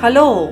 Hallo! 0.00 0.48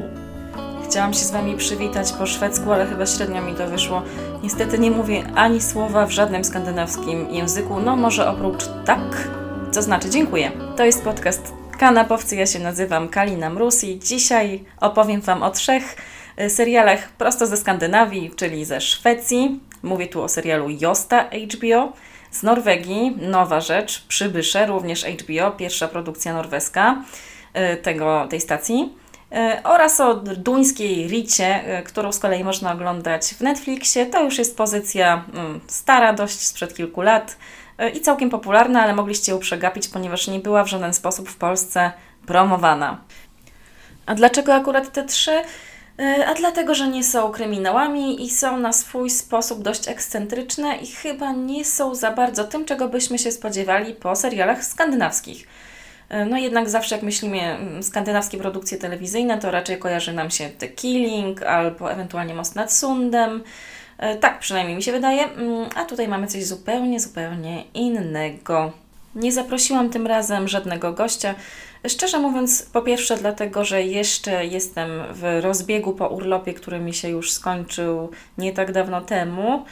Chciałam 0.89 1.15
się 1.15 1.21
z 1.21 1.31
Wami 1.31 1.57
przywitać 1.57 2.13
po 2.13 2.27
szwedzku, 2.27 2.73
ale 2.73 2.87
chyba 2.87 3.07
średnio 3.07 3.43
mi 3.43 3.55
to 3.55 3.67
wyszło. 3.69 4.03
Niestety 4.43 4.79
nie 4.79 4.91
mówię 4.91 5.25
ani 5.35 5.61
słowa 5.63 6.07
w 6.07 6.11
żadnym 6.11 6.45
skandynawskim 6.45 7.31
języku, 7.31 7.81
no 7.81 7.97
może 7.97 8.31
oprócz 8.31 8.65
tak, 8.85 9.29
co 9.71 9.83
znaczy 9.83 10.11
dziękuję. 10.11 10.53
To 10.77 10.85
jest 10.85 11.05
podcast 11.05 11.53
Kanapowcy, 11.79 12.37
ja 12.37 12.47
się 12.47 12.59
nazywam 12.59 13.09
Kalina 13.09 13.51
Mrus 13.51 13.85
i 13.85 13.99
dzisiaj 13.99 14.65
opowiem 14.81 15.21
Wam 15.21 15.43
o 15.43 15.51
trzech 15.51 15.97
y, 16.41 16.51
serialach 16.51 17.09
prosto 17.09 17.47
ze 17.47 17.57
Skandynawii, 17.57 18.31
czyli 18.37 18.65
ze 18.65 18.81
Szwecji. 18.81 19.61
Mówię 19.83 20.07
tu 20.07 20.23
o 20.23 20.29
serialu 20.29 20.71
Josta 20.81 21.25
HBO, 21.25 21.93
z 22.31 22.43
Norwegii, 22.43 23.17
nowa 23.21 23.61
rzecz, 23.61 24.07
Przybysze, 24.09 24.67
również 24.67 25.05
HBO, 25.05 25.51
pierwsza 25.51 25.89
produkcja 25.89 26.35
norweska 26.35 27.05
y, 27.73 27.77
tego, 27.77 28.27
tej 28.31 28.41
stacji 28.41 29.04
oraz 29.65 30.01
o 30.01 30.15
duńskiej 30.15 31.09
Ricie, 31.09 31.83
którą 31.87 32.13
z 32.13 32.19
kolei 32.19 32.45
można 32.45 32.73
oglądać 32.73 33.27
w 33.27 33.41
Netflixie. 33.41 34.07
To 34.07 34.25
już 34.25 34.39
jest 34.39 34.57
pozycja 34.57 35.25
mm, 35.35 35.61
stara, 35.67 36.13
dość 36.13 36.41
sprzed 36.41 36.75
kilku 36.75 37.03
lat 37.03 37.37
i 37.95 38.01
całkiem 38.01 38.31
popularna, 38.31 38.83
ale 38.83 38.95
mogliście 38.95 39.33
ją 39.33 39.39
przegapić, 39.39 39.89
ponieważ 39.89 40.29
nie 40.29 40.39
była 40.39 40.65
w 40.65 40.69
żaden 40.69 40.95
sposób 40.95 41.29
w 41.29 41.37
Polsce 41.37 41.93
promowana. 42.27 42.99
A 44.07 44.15
dlaczego 44.15 44.55
akurat 44.55 44.93
te 44.93 45.05
trzy? 45.05 45.43
E, 45.99 46.27
a 46.27 46.35
dlatego, 46.35 46.75
że 46.75 46.89
nie 46.89 47.05
są 47.05 47.33
kryminałami 47.33 48.25
i 48.25 48.31
są 48.31 48.57
na 48.57 48.73
swój 48.73 49.11
sposób 49.11 49.63
dość 49.63 49.89
ekscentryczne 49.89 50.77
i 50.77 50.87
chyba 50.87 51.33
nie 51.33 51.65
są 51.65 51.95
za 51.95 52.11
bardzo 52.11 52.45
tym, 52.45 52.65
czego 52.65 52.89
byśmy 52.89 53.19
się 53.19 53.33
spodziewali 53.33 53.95
po 53.95 54.17
serialach 54.17 54.65
skandynawskich. 54.65 55.47
E, 56.15 56.25
no 56.25 56.39
jednak 56.39 56.71
zawsze 56.71 56.95
jak 56.95 57.05
myślimy 57.05 57.41
mm, 57.41 57.83
skandynawskie 57.83 58.39
produkcje 58.39 58.79
telewizyjne, 58.79 59.39
to 59.39 59.51
raczej 59.51 59.79
kojarzy 59.79 60.13
nam 60.13 60.31
się 60.31 60.51
The 60.59 60.69
Killing 60.69 61.43
albo 61.43 61.93
ewentualnie 61.93 62.35
Most 62.35 62.57
nad 62.57 62.73
Sundem. 62.73 63.43
E, 63.99 64.17
tak 64.17 64.39
przynajmniej 64.39 64.77
mi 64.77 64.83
się 64.83 64.93
wydaje. 64.93 65.25
Mm, 65.25 65.69
a 65.77 65.85
tutaj 65.85 66.09
mamy 66.09 66.27
coś 66.27 66.45
zupełnie, 66.45 67.01
zupełnie 67.01 67.65
innego. 67.75 68.73
Nie 69.15 69.33
zaprosiłam 69.33 69.91
tym 69.91 70.07
razem 70.07 70.49
żadnego 70.49 70.93
gościa. 70.93 71.35
Szczerze 71.89 72.19
mówiąc, 72.19 72.63
po 72.63 72.83
pierwsze, 72.83 73.17
dlatego, 73.17 73.65
że 73.65 73.83
jeszcze 73.83 74.47
jestem 74.47 74.91
w 75.13 75.41
rozbiegu 75.43 75.93
po 75.93 76.09
urlopie, 76.09 76.55
który 76.55 76.81
mi 76.81 76.95
się 76.95 77.09
już 77.09 77.33
skończył 77.33 78.11
nie 78.39 78.53
tak 78.53 78.73
dawno 78.73 79.01
temu, 79.01 79.65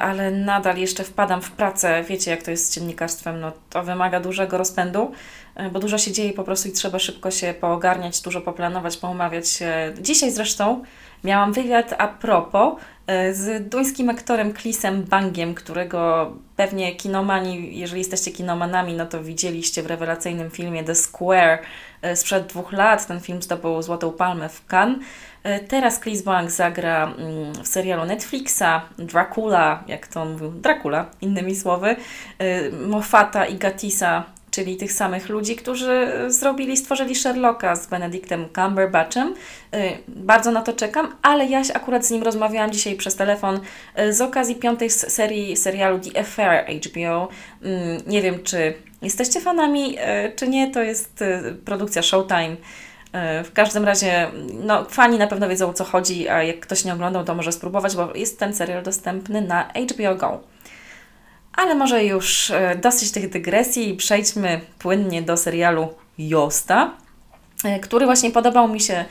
ale 0.00 0.30
nadal 0.30 0.76
jeszcze 0.76 1.04
wpadam 1.04 1.42
w 1.42 1.50
pracę. 1.50 2.04
Wiecie, 2.08 2.30
jak 2.30 2.42
to 2.42 2.50
jest 2.50 2.66
z 2.66 2.74
dziennikarstwem, 2.74 3.40
no 3.40 3.52
to 3.70 3.82
wymaga 3.82 4.20
dużego 4.20 4.58
rozpędu, 4.58 5.12
e, 5.54 5.70
bo 5.70 5.78
dużo 5.78 5.98
się 5.98 6.12
dzieje 6.12 6.32
po 6.32 6.44
prostu 6.44 6.68
i 6.68 6.72
trzeba 6.72 6.98
szybko 6.98 7.30
się 7.30 7.54
poogarniać, 7.60 8.20
dużo 8.20 8.40
poplanować, 8.40 8.96
poumawiać 8.96 9.48
się. 9.48 9.92
Dzisiaj 10.00 10.30
zresztą 10.30 10.84
miałam 11.24 11.52
wywiad 11.52 11.94
a 11.98 12.08
propos 12.08 12.74
E, 13.06 13.34
z 13.34 13.68
duńskim 13.68 14.10
aktorem 14.10 14.54
Chrisem 14.54 15.02
Bangiem, 15.02 15.54
którego 15.54 16.32
pewnie 16.56 16.96
kinomani, 16.96 17.78
jeżeli 17.78 18.00
jesteście 18.00 18.30
kinomanami, 18.30 18.94
no 18.94 19.06
to 19.06 19.22
widzieliście 19.22 19.82
w 19.82 19.86
rewelacyjnym 19.86 20.50
filmie 20.50 20.84
The 20.84 20.94
Square 20.94 21.58
e, 22.02 22.16
sprzed 22.16 22.46
dwóch 22.46 22.72
lat. 22.72 23.06
Ten 23.06 23.20
film 23.20 23.42
zdobył 23.42 23.82
Złotą 23.82 24.12
Palmę 24.12 24.48
w 24.48 24.66
Cannes. 24.66 24.98
Teraz 25.68 26.00
Chris 26.00 26.22
Bang 26.22 26.50
zagra 26.50 27.04
mm, 27.04 27.52
w 27.52 27.68
serialu 27.68 28.04
Netflixa 28.04 28.82
Dracula, 28.98 29.84
jak 29.88 30.06
to 30.06 30.22
on 30.22 30.32
mówił, 30.32 30.50
Dracula, 30.50 31.06
innymi 31.20 31.56
słowy, 31.56 31.96
Moffata 32.86 33.46
i 33.46 33.56
Gatisa 33.56 34.24
czyli 34.52 34.76
tych 34.76 34.92
samych 34.92 35.28
ludzi, 35.28 35.56
którzy 35.56 36.08
zrobili, 36.28 36.76
stworzyli 36.76 37.14
Sherlocka 37.14 37.76
z 37.76 37.86
Benedictem 37.86 38.44
Cumberbatchem. 38.54 39.34
Y, 39.74 39.98
bardzo 40.08 40.50
na 40.50 40.62
to 40.62 40.72
czekam, 40.72 41.16
ale 41.22 41.46
ja 41.46 41.62
akurat 41.74 42.06
z 42.06 42.10
nim 42.10 42.22
rozmawiałam 42.22 42.72
dzisiaj 42.72 42.96
przez 42.96 43.16
telefon 43.16 43.60
y, 44.00 44.12
z 44.12 44.20
okazji 44.20 44.54
piątej 44.54 44.90
serii 44.90 45.56
serialu 45.56 45.98
The 45.98 46.20
Affair 46.20 46.66
HBO. 46.66 47.28
Mm, 47.62 48.02
nie 48.06 48.22
wiem, 48.22 48.42
czy 48.42 48.74
jesteście 49.02 49.40
fanami, 49.40 49.98
y, 49.98 50.32
czy 50.36 50.48
nie, 50.48 50.70
to 50.70 50.82
jest 50.82 51.24
produkcja 51.64 52.02
Showtime. 52.02 52.56
W 53.44 53.52
każdym 53.54 53.84
razie, 53.84 54.30
no, 54.54 54.84
fani 54.84 55.18
na 55.18 55.26
pewno 55.26 55.48
wiedzą 55.48 55.68
o 55.68 55.72
co 55.72 55.84
chodzi, 55.84 56.28
a 56.28 56.42
jak 56.42 56.60
ktoś 56.60 56.84
nie 56.84 56.94
oglądał, 56.94 57.24
to 57.24 57.34
może 57.34 57.52
spróbować, 57.52 57.96
bo 57.96 58.14
jest 58.14 58.38
ten 58.38 58.54
serial 58.54 58.82
dostępny 58.82 59.40
na 59.40 59.64
HBO 59.64 60.14
Go. 60.14 60.40
Ale 61.52 61.74
może 61.74 62.04
już 62.04 62.50
e, 62.50 62.76
dosyć 62.76 63.12
tych 63.12 63.30
dygresji 63.30 63.88
i 63.88 63.96
przejdźmy 63.96 64.60
płynnie 64.78 65.22
do 65.22 65.36
serialu 65.36 65.94
Josta, 66.18 66.92
e, 67.64 67.80
który 67.80 68.06
właśnie 68.06 68.30
podobał 68.30 68.68
mi 68.68 68.80
się 68.80 69.04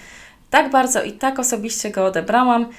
tak 0.50 0.72
bardzo 0.72 1.04
i 1.04 1.12
tak 1.12 1.40
osobiście 1.40 1.92
go 1.92 2.06
odebrałam, 2.06 2.70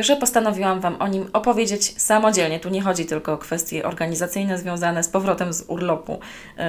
że 0.00 0.16
postanowiłam 0.16 0.80
Wam 0.80 0.96
o 0.98 1.08
nim 1.08 1.30
opowiedzieć 1.32 2.02
samodzielnie. 2.02 2.60
Tu 2.60 2.68
nie 2.68 2.82
chodzi 2.82 3.06
tylko 3.06 3.32
o 3.32 3.38
kwestie 3.38 3.84
organizacyjne 3.84 4.58
związane 4.58 5.02
z 5.02 5.08
powrotem 5.08 5.52
z 5.52 5.64
urlopu. 5.68 6.20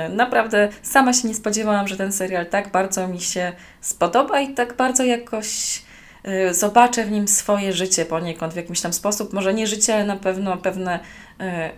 Naprawdę 0.09 0.69
sama 0.81 1.13
się 1.13 1.27
nie 1.27 1.35
spodziewałam, 1.35 1.87
że 1.87 1.97
ten 1.97 2.11
serial 2.11 2.45
tak 2.45 2.71
bardzo 2.71 3.07
mi 3.07 3.21
się 3.21 3.53
spodoba 3.81 4.39
i 4.39 4.53
tak 4.53 4.75
bardzo 4.75 5.03
jakoś 5.03 5.81
Y, 6.27 6.53
zobaczę 6.53 7.05
w 7.05 7.11
nim 7.11 7.27
swoje 7.27 7.73
życie 7.73 8.05
poniekąd 8.05 8.53
w 8.53 8.55
jakimś 8.55 8.81
tam 8.81 8.93
sposób. 8.93 9.33
Może 9.33 9.53
nie 9.53 9.67
życie, 9.67 9.95
ale 9.95 10.05
na 10.05 10.15
pewno 10.15 10.57
pewne 10.57 10.99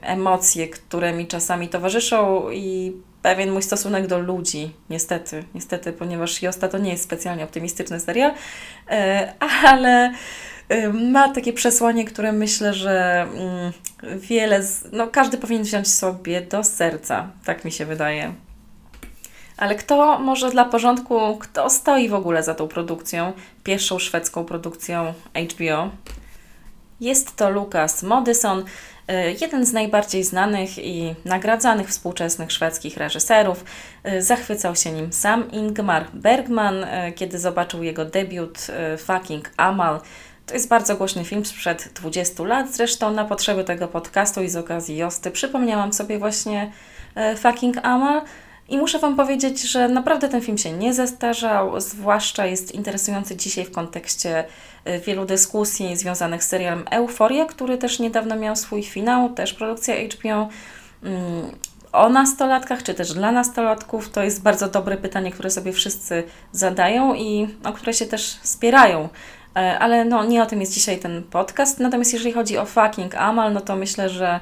emocje, 0.01 0.67
które 0.67 1.13
mi 1.13 1.27
czasami 1.27 1.69
towarzyszą 1.69 2.49
i 2.51 2.93
pewien 3.21 3.51
mój 3.51 3.63
stosunek 3.63 4.07
do 4.07 4.19
ludzi, 4.19 4.73
niestety, 4.89 5.43
niestety, 5.55 5.93
ponieważ 5.93 6.41
Josta 6.41 6.67
to 6.67 6.77
nie 6.77 6.91
jest 6.91 7.03
specjalnie 7.03 7.43
optymistyczny 7.43 7.99
serial, 7.99 8.33
ale 9.65 10.13
ma 10.93 11.29
takie 11.29 11.53
przesłanie, 11.53 12.05
które 12.05 12.31
myślę, 12.31 12.73
że 12.73 13.21
mm, 13.21 13.71
wiele, 14.19 14.63
z, 14.63 14.83
no 14.91 15.07
każdy 15.07 15.37
powinien 15.37 15.63
wziąć 15.63 15.91
sobie 15.91 16.41
do 16.41 16.63
serca, 16.63 17.27
tak 17.45 17.65
mi 17.65 17.71
się 17.71 17.85
wydaje. 17.85 18.33
Ale 19.57 19.75
kto 19.75 20.19
może 20.19 20.51
dla 20.51 20.65
porządku, 20.65 21.37
kto 21.37 21.69
stoi 21.69 22.09
w 22.09 22.13
ogóle 22.13 22.43
za 22.43 22.55
tą 22.55 22.67
produkcją, 22.67 23.33
pierwszą 23.63 23.99
szwedzką 23.99 24.45
produkcją 24.45 25.13
HBO? 25.51 25.89
Jest 27.01 27.35
to 27.35 27.49
Lukas 27.49 28.03
Modyson, 28.03 28.59
y, 28.59 28.65
jeden 29.41 29.65
z 29.65 29.73
najbardziej 29.73 30.23
znanych 30.23 30.77
i 30.77 31.15
nagradzanych 31.25 31.89
współczesnych 31.89 32.51
szwedzkich 32.51 32.97
reżyserów. 32.97 33.65
Y, 34.07 34.21
zachwycał 34.21 34.75
się 34.75 34.91
nim 34.91 35.13
sam 35.13 35.51
Ingmar 35.51 36.05
Bergman, 36.13 36.83
y, 36.83 37.13
kiedy 37.15 37.39
zobaczył 37.39 37.83
jego 37.83 38.05
debiut 38.05 38.67
Fucking 38.97 39.51
Amal. 39.57 39.99
To 40.45 40.53
jest 40.53 40.67
bardzo 40.67 40.95
głośny 40.95 41.25
film 41.25 41.45
sprzed 41.45 41.89
20 41.95 42.43
lat. 42.43 42.75
Zresztą 42.75 43.11
na 43.11 43.25
potrzeby 43.25 43.63
tego 43.63 43.87
podcastu 43.87 44.43
i 44.43 44.49
z 44.49 44.55
okazji 44.55 44.97
Josty 44.97 45.31
przypomniałam 45.31 45.93
sobie 45.93 46.19
właśnie 46.19 46.71
Fucking 47.37 47.77
Amal. 47.83 48.21
I 48.69 48.77
muszę 48.77 48.99
Wam 48.99 49.15
powiedzieć, 49.15 49.61
że 49.61 49.87
naprawdę 49.87 50.29
ten 50.29 50.41
film 50.41 50.57
się 50.57 50.71
nie 50.71 50.93
zestarzał, 50.93 51.81
zwłaszcza 51.81 52.45
jest 52.45 52.75
interesujący 52.75 53.35
dzisiaj 53.35 53.65
w 53.65 53.71
kontekście 53.71 54.45
y, 54.87 54.99
wielu 54.99 55.25
dyskusji 55.25 55.97
związanych 55.97 56.43
z 56.43 56.47
serialem 56.47 56.85
Euforia, 56.91 57.45
który 57.45 57.77
też 57.77 57.99
niedawno 57.99 58.35
miał 58.35 58.55
swój 58.55 58.83
finał, 58.83 59.29
też 59.29 59.53
produkcja 59.53 59.95
HBO. 59.95 60.49
Mm, 61.03 61.51
o 61.91 62.09
nastolatkach, 62.09 62.83
czy 62.83 62.93
też 62.93 63.13
dla 63.13 63.31
nastolatków, 63.31 64.09
to 64.09 64.23
jest 64.23 64.41
bardzo 64.41 64.69
dobre 64.69 64.97
pytanie, 64.97 65.31
które 65.31 65.49
sobie 65.49 65.73
wszyscy 65.73 66.23
zadają 66.51 67.13
i 67.13 67.47
o 67.63 67.73
które 67.73 67.93
się 67.93 68.05
też 68.05 68.39
spierają. 68.43 69.09
E, 69.55 69.79
ale 69.79 70.05
no, 70.05 70.25
nie 70.25 70.43
o 70.43 70.45
tym 70.45 70.61
jest 70.61 70.73
dzisiaj 70.73 70.99
ten 70.99 71.23
podcast. 71.23 71.79
Natomiast 71.79 72.13
jeżeli 72.13 72.33
chodzi 72.33 72.57
o 72.57 72.65
fucking 72.65 73.15
Amal, 73.15 73.53
no 73.53 73.61
to 73.61 73.75
myślę, 73.75 74.09
że 74.09 74.39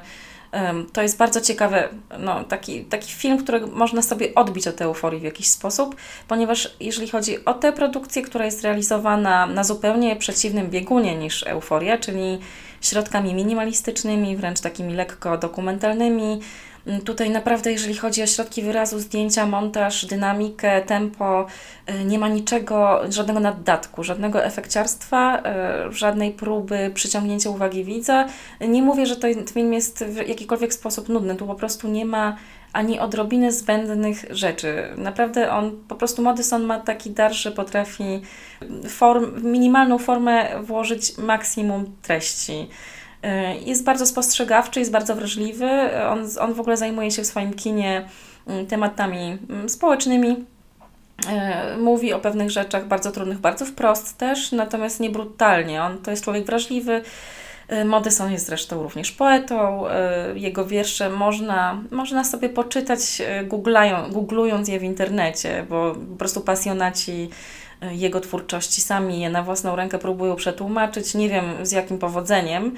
to 0.92 1.02
jest 1.02 1.16
bardzo 1.16 1.40
ciekawy, 1.40 1.88
no, 2.18 2.44
taki, 2.44 2.84
taki 2.84 3.12
film, 3.12 3.38
który 3.38 3.66
można 3.66 4.02
sobie 4.02 4.34
odbić 4.34 4.68
od 4.68 4.80
euforii 4.80 5.20
w 5.20 5.22
jakiś 5.22 5.48
sposób, 5.48 5.96
ponieważ 6.28 6.76
jeżeli 6.80 7.08
chodzi 7.08 7.44
o 7.44 7.54
tę 7.54 7.72
produkcję, 7.72 8.22
która 8.22 8.44
jest 8.44 8.62
realizowana 8.62 9.46
na 9.46 9.64
zupełnie 9.64 10.16
przeciwnym 10.16 10.70
biegunie 10.70 11.16
niż 11.16 11.42
euforia, 11.42 11.98
czyli 11.98 12.38
środkami 12.80 13.34
minimalistycznymi, 13.34 14.36
wręcz 14.36 14.60
takimi 14.60 14.94
lekko 14.94 15.38
dokumentalnymi, 15.38 16.40
tutaj 17.04 17.30
naprawdę, 17.30 17.72
jeżeli 17.72 17.94
chodzi 17.94 18.22
o 18.22 18.26
środki 18.26 18.62
wyrazu, 18.62 19.00
zdjęcia, 19.00 19.46
montaż, 19.46 20.06
dynamikę, 20.06 20.82
tempo, 20.82 21.46
y, 21.90 22.04
nie 22.04 22.18
ma 22.18 22.28
niczego, 22.28 23.00
żadnego 23.08 23.40
naddatku, 23.40 24.04
żadnego 24.04 24.44
efekciarstwa, 24.44 25.42
y, 25.88 25.92
żadnej 25.92 26.32
próby 26.32 26.90
przyciągnięcia 26.94 27.50
uwagi 27.50 27.84
widza. 27.84 28.26
Nie 28.60 28.82
mówię, 28.82 29.06
że 29.06 29.16
ten 29.16 29.46
film 29.46 29.72
jest 29.72 30.04
w 30.04 30.16
jakikolwiek 30.28 30.74
sposób 30.74 31.08
nudny, 31.08 31.36
tu 31.36 31.46
po 31.46 31.54
prostu 31.54 31.88
nie 31.88 32.04
ma 32.04 32.36
ani 32.72 33.00
odrobiny 33.00 33.52
zbędnych 33.52 34.24
rzeczy. 34.30 34.88
Naprawdę 34.96 35.52
on, 35.52 35.78
po 35.88 35.94
prostu 35.94 36.22
Modyson 36.22 36.62
ma 36.62 36.80
taki 36.80 37.10
dar, 37.10 37.32
że 37.32 37.52
potrafi 37.52 38.22
form, 38.88 39.52
minimalną 39.52 39.98
formę 39.98 40.62
włożyć 40.62 41.18
maksimum 41.18 41.96
treści. 42.02 42.68
Y, 43.24 43.64
jest 43.64 43.84
bardzo 43.84 44.06
spostrzegawczy, 44.06 44.80
jest 44.80 44.92
bardzo 44.92 45.14
wrażliwy. 45.14 45.70
On, 46.10 46.28
on 46.40 46.54
w 46.54 46.60
ogóle 46.60 46.76
zajmuje 46.76 47.10
się 47.10 47.22
w 47.22 47.26
swoim 47.26 47.54
kinie 47.54 48.08
mm, 48.46 48.66
tematami 48.66 49.38
mm, 49.50 49.68
społecznymi, 49.68 50.36
E, 51.28 51.76
mówi 51.76 52.12
o 52.12 52.18
pewnych 52.18 52.50
rzeczach 52.50 52.86
bardzo 52.86 53.12
trudnych, 53.12 53.38
bardzo 53.38 53.64
wprost 53.64 54.18
też, 54.18 54.52
natomiast 54.52 55.00
nie 55.00 55.10
brutalnie. 55.10 55.82
On 55.82 55.98
to 55.98 56.10
jest 56.10 56.24
człowiek 56.24 56.46
wrażliwy. 56.46 57.02
E, 57.68 57.84
Modyson 57.84 58.32
jest 58.32 58.46
zresztą 58.46 58.82
również 58.82 59.12
poetą. 59.12 59.88
E, 59.88 60.38
jego 60.38 60.66
wiersze 60.66 61.10
można, 61.10 61.80
można 61.90 62.24
sobie 62.24 62.48
poczytać, 62.48 63.22
googlując 64.10 64.68
je 64.68 64.78
w 64.78 64.82
internecie, 64.82 65.66
bo 65.68 65.94
po 65.94 66.16
prostu 66.18 66.40
pasjonaci 66.40 67.30
jego 67.90 68.20
twórczości 68.20 68.80
sami 68.80 69.20
je 69.20 69.30
na 69.30 69.42
własną 69.42 69.76
rękę 69.76 69.98
próbują 69.98 70.36
przetłumaczyć. 70.36 71.14
Nie 71.14 71.28
wiem 71.28 71.44
z 71.62 71.72
jakim 71.72 71.98
powodzeniem. 71.98 72.74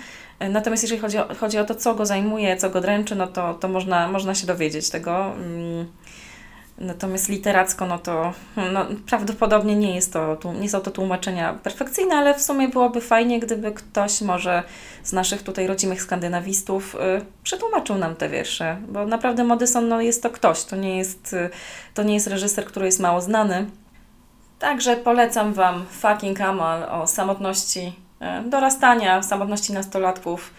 Natomiast 0.50 0.82
jeżeli 0.82 1.00
chodzi 1.00 1.18
o, 1.18 1.34
chodzi 1.34 1.58
o 1.58 1.64
to, 1.64 1.74
co 1.74 1.94
go 1.94 2.06
zajmuje, 2.06 2.56
co 2.56 2.70
go 2.70 2.80
dręczy, 2.80 3.14
no 3.14 3.26
to, 3.26 3.54
to 3.54 3.68
można, 3.68 4.08
można 4.08 4.34
się 4.34 4.46
dowiedzieć 4.46 4.90
tego. 4.90 5.32
Mm. 5.32 5.86
Natomiast 6.78 7.28
literacko, 7.28 7.86
no 7.86 7.98
to 7.98 8.32
no, 8.72 8.86
prawdopodobnie 9.06 9.76
nie, 9.76 9.94
jest 9.94 10.12
to, 10.12 10.38
nie 10.60 10.68
są 10.68 10.80
to 10.80 10.90
tłumaczenia 10.90 11.52
perfekcyjne, 11.52 12.14
ale 12.14 12.34
w 12.34 12.42
sumie 12.42 12.68
byłoby 12.68 13.00
fajnie, 13.00 13.40
gdyby 13.40 13.72
ktoś 13.72 14.20
może 14.20 14.62
z 15.02 15.12
naszych 15.12 15.42
tutaj 15.42 15.66
rodzimych 15.66 16.02
skandynawistów 16.02 16.94
y, 16.94 16.98
przetłumaczył 17.42 17.98
nam 17.98 18.16
te 18.16 18.28
wiersze, 18.28 18.76
bo 18.88 19.06
naprawdę 19.06 19.44
Modyson 19.44 19.88
no, 19.88 20.00
jest 20.00 20.22
to 20.22 20.30
ktoś, 20.30 20.64
to 20.64 20.76
nie 20.76 20.98
jest, 20.98 21.32
y, 21.32 21.50
to 21.94 22.02
nie 22.02 22.14
jest 22.14 22.26
reżyser, 22.26 22.64
który 22.64 22.86
jest 22.86 23.00
mało 23.00 23.20
znany. 23.20 23.66
Także 24.64 24.96
polecam 24.96 25.52
Wam 25.52 25.86
Fucking 25.90 26.40
Amal 26.40 26.82
o 26.82 27.06
samotności 27.06 27.92
y, 28.46 28.48
dorastania, 28.50 29.22
samotności 29.22 29.72
nastolatków 29.72 30.50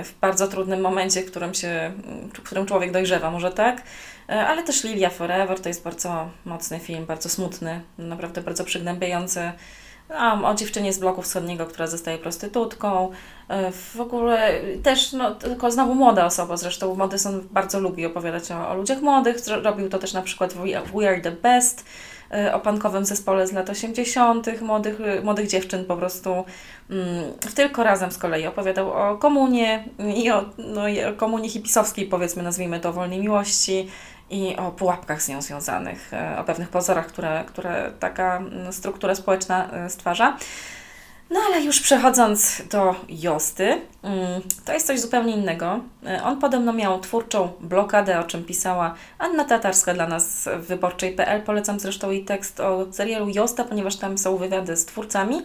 y, 0.00 0.04
w 0.04 0.14
bardzo 0.20 0.48
trudnym 0.48 0.80
momencie, 0.80 1.22
w 1.22 1.30
którym, 1.30 1.54
się, 1.54 1.92
w 2.34 2.42
którym 2.42 2.66
człowiek 2.66 2.92
dojrzewa, 2.92 3.30
może 3.30 3.50
tak. 3.50 3.82
E, 4.28 4.46
ale 4.46 4.62
też 4.62 4.84
Lilia 4.84 5.10
Forever 5.10 5.60
to 5.60 5.68
jest 5.68 5.84
bardzo 5.84 6.30
mocny 6.44 6.80
film, 6.80 7.06
bardzo 7.06 7.28
smutny, 7.28 7.80
naprawdę 7.98 8.40
bardzo 8.40 8.64
przygnębiający. 8.64 9.52
A, 10.08 10.42
o 10.42 10.54
dziewczynie 10.54 10.92
z 10.92 10.98
bloku 10.98 11.22
wschodniego, 11.22 11.66
która 11.66 11.86
zostaje 11.86 12.18
prostytutką. 12.18 13.10
E, 13.48 13.72
w 13.72 14.00
ogóle 14.00 14.52
też, 14.82 15.12
no, 15.12 15.34
tylko 15.34 15.70
znowu 15.70 15.94
młoda 15.94 16.26
osoba, 16.26 16.56
zresztą 16.56 16.94
Modyson 16.94 17.48
bardzo 17.50 17.80
lubi 17.80 18.06
opowiadać 18.06 18.50
o, 18.50 18.68
o 18.68 18.74
ludziach 18.74 19.00
młodych. 19.00 19.36
Robił 19.62 19.88
to 19.88 19.98
też 19.98 20.12
na 20.12 20.22
przykład 20.22 20.52
w 20.52 20.92
We 20.92 21.08
Are 21.08 21.20
the 21.20 21.30
Best, 21.30 21.84
e, 21.84 22.23
o 22.52 22.60
pankowym 22.60 23.04
zespole 23.04 23.46
z 23.46 23.52
lat 23.52 23.70
80., 23.70 24.60
młodych, 24.60 24.98
młodych 25.22 25.46
dziewczyn 25.46 25.84
po 25.84 25.96
prostu. 25.96 26.44
Mm, 26.90 27.32
tylko 27.54 27.84
razem 27.84 28.12
z 28.12 28.18
kolei 28.18 28.46
opowiadał 28.46 28.92
o 28.92 29.18
komunie 29.18 29.84
i 30.16 30.30
o, 30.30 30.44
no, 30.58 30.88
i 30.88 31.04
o 31.04 31.12
komunie 31.12 31.48
hipisowskiej, 31.48 32.06
powiedzmy, 32.06 32.42
nazwijmy 32.42 32.80
to, 32.80 32.92
wolnej 32.92 33.20
miłości 33.20 33.88
i 34.30 34.56
o 34.56 34.70
pułapkach 34.70 35.22
z 35.22 35.28
nią 35.28 35.42
związanych, 35.42 36.12
e, 36.12 36.38
o 36.38 36.44
pewnych 36.44 36.68
pozorach, 36.68 37.06
które, 37.06 37.44
które 37.46 37.92
taka 38.00 38.36
mm, 38.36 38.72
struktura 38.72 39.14
społeczna 39.14 39.70
stwarza. 39.88 40.36
No 41.34 41.40
ale 41.46 41.60
już 41.60 41.80
przechodząc 41.80 42.62
do 42.70 42.94
Josty, 43.08 43.80
mm, 44.02 44.42
to 44.64 44.72
jest 44.72 44.86
coś 44.86 45.00
zupełnie 45.00 45.36
innego. 45.36 45.80
E, 46.06 46.22
on 46.24 46.40
podobno 46.40 46.72
miał 46.72 47.00
twórczą 47.00 47.52
blokadę, 47.60 48.20
o 48.20 48.24
czym 48.24 48.44
pisała 48.44 48.94
Anna 49.18 49.44
Tatarska 49.44 49.94
dla 49.94 50.06
nas 50.06 50.48
w 50.58 50.66
wyborczej.pl. 50.66 51.42
Polecam 51.42 51.80
zresztą 51.80 52.10
jej 52.10 52.24
tekst 52.24 52.60
o 52.60 52.92
serialu 52.92 53.28
Josta, 53.28 53.64
ponieważ 53.64 53.96
tam 53.96 54.18
są 54.18 54.36
wywiady 54.36 54.76
z 54.76 54.86
twórcami. 54.86 55.42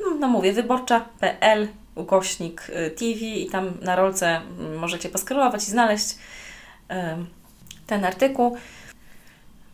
No, 0.00 0.14
no 0.20 0.28
mówię, 0.28 0.52
wyborcza.pl, 0.52 1.68
ukośnik 1.94 2.66
TV 2.96 3.20
i 3.20 3.50
tam 3.50 3.72
na 3.82 3.96
rolce 3.96 4.40
mm, 4.58 4.78
możecie 4.78 5.08
poskrołować 5.08 5.62
i 5.62 5.70
znaleźć 5.70 6.14
ten 7.86 8.04
artykuł. 8.04 8.56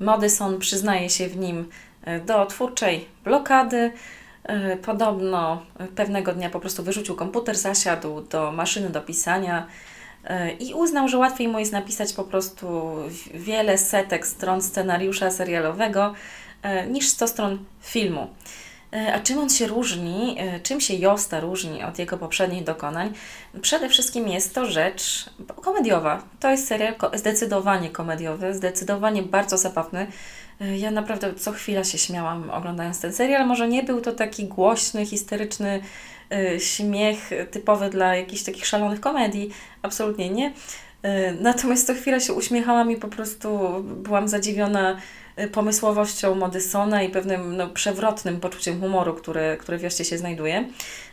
Modyson 0.00 0.58
przyznaje 0.58 1.10
się 1.10 1.28
w 1.28 1.36
nim 1.36 1.68
e, 2.04 2.20
do 2.20 2.46
twórczej 2.46 3.08
blokady. 3.24 3.92
E, 4.46 4.76
podobno 4.76 5.62
pewnego 5.96 6.32
dnia 6.32 6.50
po 6.50 6.60
prostu 6.60 6.82
wyrzucił 6.82 7.16
komputer, 7.16 7.56
zasiadł 7.56 8.20
do 8.20 8.52
maszyny 8.52 8.90
do 8.90 9.00
pisania 9.00 9.66
e, 10.24 10.52
i 10.52 10.74
uznał, 10.74 11.08
że 11.08 11.18
łatwiej 11.18 11.48
mu 11.48 11.58
jest 11.58 11.72
napisać 11.72 12.12
po 12.12 12.24
prostu 12.24 12.96
wiele 13.34 13.78
setek 13.78 14.26
stron 14.26 14.62
scenariusza 14.62 15.30
serialowego 15.30 16.14
niż 16.90 17.08
100 17.08 17.28
stron 17.28 17.58
filmu. 17.82 18.28
E, 18.92 19.14
a 19.14 19.20
czym 19.20 19.38
on 19.38 19.50
się 19.50 19.66
różni, 19.66 20.36
e, 20.38 20.60
czym 20.60 20.80
się 20.80 20.94
Josta 20.94 21.40
różni 21.40 21.84
od 21.84 21.98
jego 21.98 22.18
poprzednich 22.18 22.64
dokonań? 22.64 23.12
Przede 23.62 23.88
wszystkim 23.88 24.28
jest 24.28 24.54
to 24.54 24.66
rzecz 24.66 25.30
komediowa. 25.62 26.22
To 26.40 26.50
jest 26.50 26.66
serial 26.66 26.94
zdecydowanie 27.14 27.90
komediowy, 27.90 28.54
zdecydowanie 28.54 29.22
bardzo 29.22 29.58
zabawny. 29.58 30.06
E, 30.60 30.78
ja 30.78 30.90
naprawdę 30.90 31.34
co 31.34 31.52
chwila 31.52 31.84
się 31.84 31.98
śmiałam 31.98 32.50
oglądając 32.50 33.00
ten 33.00 33.12
serial. 33.12 33.46
Może 33.46 33.68
nie 33.68 33.82
był 33.82 34.00
to 34.00 34.12
taki 34.12 34.44
głośny, 34.44 35.06
histeryczny 35.06 35.82
śmiech 36.58 37.30
typowy 37.50 37.90
dla 37.90 38.16
jakichś 38.16 38.42
takich 38.42 38.66
szalonych 38.66 39.00
komedii. 39.00 39.50
Absolutnie 39.82 40.30
nie. 40.30 40.52
Natomiast 41.40 41.86
co 41.86 41.94
chwila 41.94 42.20
się 42.20 42.32
uśmiechałam 42.32 42.90
i 42.90 42.96
po 42.96 43.08
prostu 43.08 43.58
byłam 43.82 44.28
zadziwiona 44.28 44.96
Y, 45.40 45.48
pomysłowością 45.48 46.34
Modysona 46.34 47.02
i 47.02 47.08
pewnym 47.08 47.56
no, 47.56 47.68
przewrotnym 47.68 48.40
poczuciem 48.40 48.80
humoru, 48.80 49.14
które, 49.14 49.56
które 49.56 49.78
w 49.78 49.82
Joście 49.82 50.04
się 50.04 50.18
znajduje. 50.18 50.64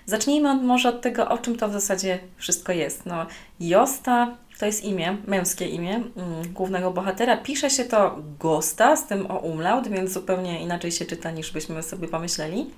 Zacznijmy 0.06 0.56
może 0.56 0.90
od 0.90 1.02
tego, 1.02 1.30
o 1.30 1.38
czym 1.38 1.58
to 1.58 1.70
w 1.70 1.74
zasadzie 1.74 2.20
wszystko 2.38 2.72
jest. 2.72 3.06
No, 3.06 3.26
Josta 3.60 4.38
to 4.60 4.66
jest 4.66 4.84
imię, 4.84 5.18
męskie 5.28 5.68
imię 5.68 5.96
mm, 5.96 6.54
głównego 6.54 6.92
bohatera. 6.92 7.38
Pisze 7.38 7.70
się 7.70 7.86
to 7.86 8.18
Gosta 8.40 8.96
z 8.96 9.08
tym 9.08 9.32
o 9.32 9.38
umlaut, 9.38 9.88
więc 9.88 10.12
zupełnie 10.12 10.62
inaczej 10.62 10.92
się 10.92 11.06
czyta 11.06 11.32
niż 11.32 11.52
byśmy 11.52 11.84
sobie 11.84 12.08
pomyśleli. 12.08 12.70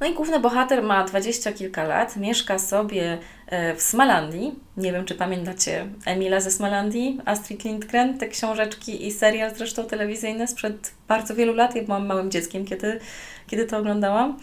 No 0.00 0.06
i 0.06 0.14
główny 0.14 0.40
bohater 0.40 0.82
ma 0.82 1.04
dwadzieścia 1.04 1.52
kilka 1.52 1.84
lat, 1.84 2.16
mieszka 2.16 2.58
sobie 2.58 3.18
e, 3.46 3.74
w 3.74 3.82
Smalandii. 3.82 4.54
Nie 4.76 4.92
wiem, 4.92 5.04
czy 5.04 5.14
pamiętacie 5.14 5.86
Emila 6.04 6.40
ze 6.40 6.50
Smalandii, 6.50 7.20
Astrid 7.24 7.64
Lindgren, 7.64 8.18
te 8.18 8.28
książeczki 8.28 9.06
i 9.06 9.12
serial 9.12 9.54
zresztą 9.56 9.84
telewizyjny 9.84 10.48
sprzed 10.48 10.94
bardzo 11.08 11.34
wielu 11.34 11.54
lat. 11.54 11.76
Ja 11.76 11.82
byłam 11.82 12.06
małym 12.06 12.30
dzieckiem, 12.30 12.64
kiedy, 12.64 13.00
kiedy 13.46 13.64
to 13.64 13.78
oglądałam. 13.78 14.38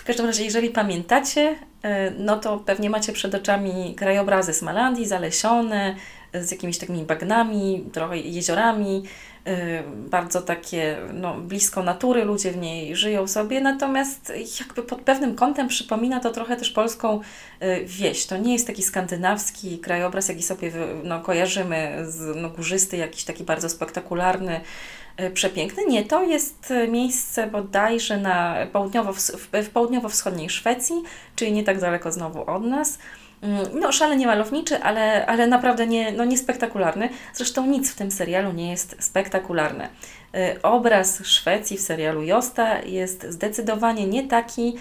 W 0.00 0.04
każdym 0.04 0.26
razie, 0.26 0.44
jeżeli 0.44 0.70
pamiętacie, 0.70 1.54
e, 1.82 2.10
no 2.10 2.36
to 2.36 2.58
pewnie 2.58 2.90
macie 2.90 3.12
przed 3.12 3.34
oczami 3.34 3.94
krajobrazy 3.94 4.54
Smalandii, 4.54 5.06
zalesione, 5.06 5.96
z 6.34 6.50
jakimiś 6.50 6.78
takimi 6.78 7.02
bagnami, 7.02 7.84
trochę 7.92 8.18
jeziorami, 8.18 9.02
Y, 9.48 9.82
bardzo 10.10 10.42
takie 10.42 10.96
no, 11.12 11.34
blisko 11.34 11.82
natury, 11.82 12.24
ludzie 12.24 12.52
w 12.52 12.56
niej 12.56 12.96
żyją 12.96 13.26
sobie, 13.26 13.60
natomiast 13.60 14.32
jakby 14.60 14.82
pod 14.82 15.00
pewnym 15.00 15.34
kątem 15.34 15.68
przypomina 15.68 16.20
to 16.20 16.30
trochę 16.30 16.56
też 16.56 16.70
polską 16.70 17.20
wieś. 17.84 18.26
To 18.26 18.36
nie 18.36 18.52
jest 18.52 18.66
taki 18.66 18.82
skandynawski 18.82 19.78
krajobraz, 19.78 20.28
jaki 20.28 20.42
sobie 20.42 20.72
no, 21.04 21.20
kojarzymy 21.20 21.96
z 22.08 22.36
no, 22.36 22.50
górzysty, 22.50 22.96
jakiś 22.96 23.24
taki 23.24 23.44
bardzo 23.44 23.68
spektakularny, 23.68 24.60
przepiękny. 25.34 25.86
Nie, 25.86 26.04
to 26.04 26.22
jest 26.22 26.72
miejsce 26.88 27.46
bodajże 27.46 28.16
na 28.16 28.56
południowo, 28.72 29.12
w 29.62 29.70
południowo-wschodniej 29.72 30.50
Szwecji, 30.50 31.02
czyli 31.36 31.52
nie 31.52 31.64
tak 31.64 31.80
daleko 31.80 32.12
znowu 32.12 32.50
od 32.50 32.64
nas. 32.64 32.98
Mm, 33.42 33.80
no, 33.80 33.92
szalenie 33.92 34.26
malowniczy, 34.26 34.82
ale, 34.82 35.26
ale 35.26 35.46
naprawdę 35.46 35.86
nie, 35.86 36.12
no, 36.12 36.24
nie 36.24 36.38
spektakularny. 36.38 37.08
Zresztą 37.34 37.66
nic 37.66 37.92
w 37.92 37.96
tym 37.96 38.10
serialu 38.10 38.52
nie 38.52 38.70
jest 38.70 38.96
spektakularne. 38.98 39.88
Y, 40.34 40.62
obraz 40.62 41.22
Szwecji 41.24 41.76
w 41.76 41.80
serialu 41.80 42.22
Josta 42.22 42.82
jest 42.82 43.26
zdecydowanie 43.28 44.06
nie 44.06 44.28
taki, 44.28 44.76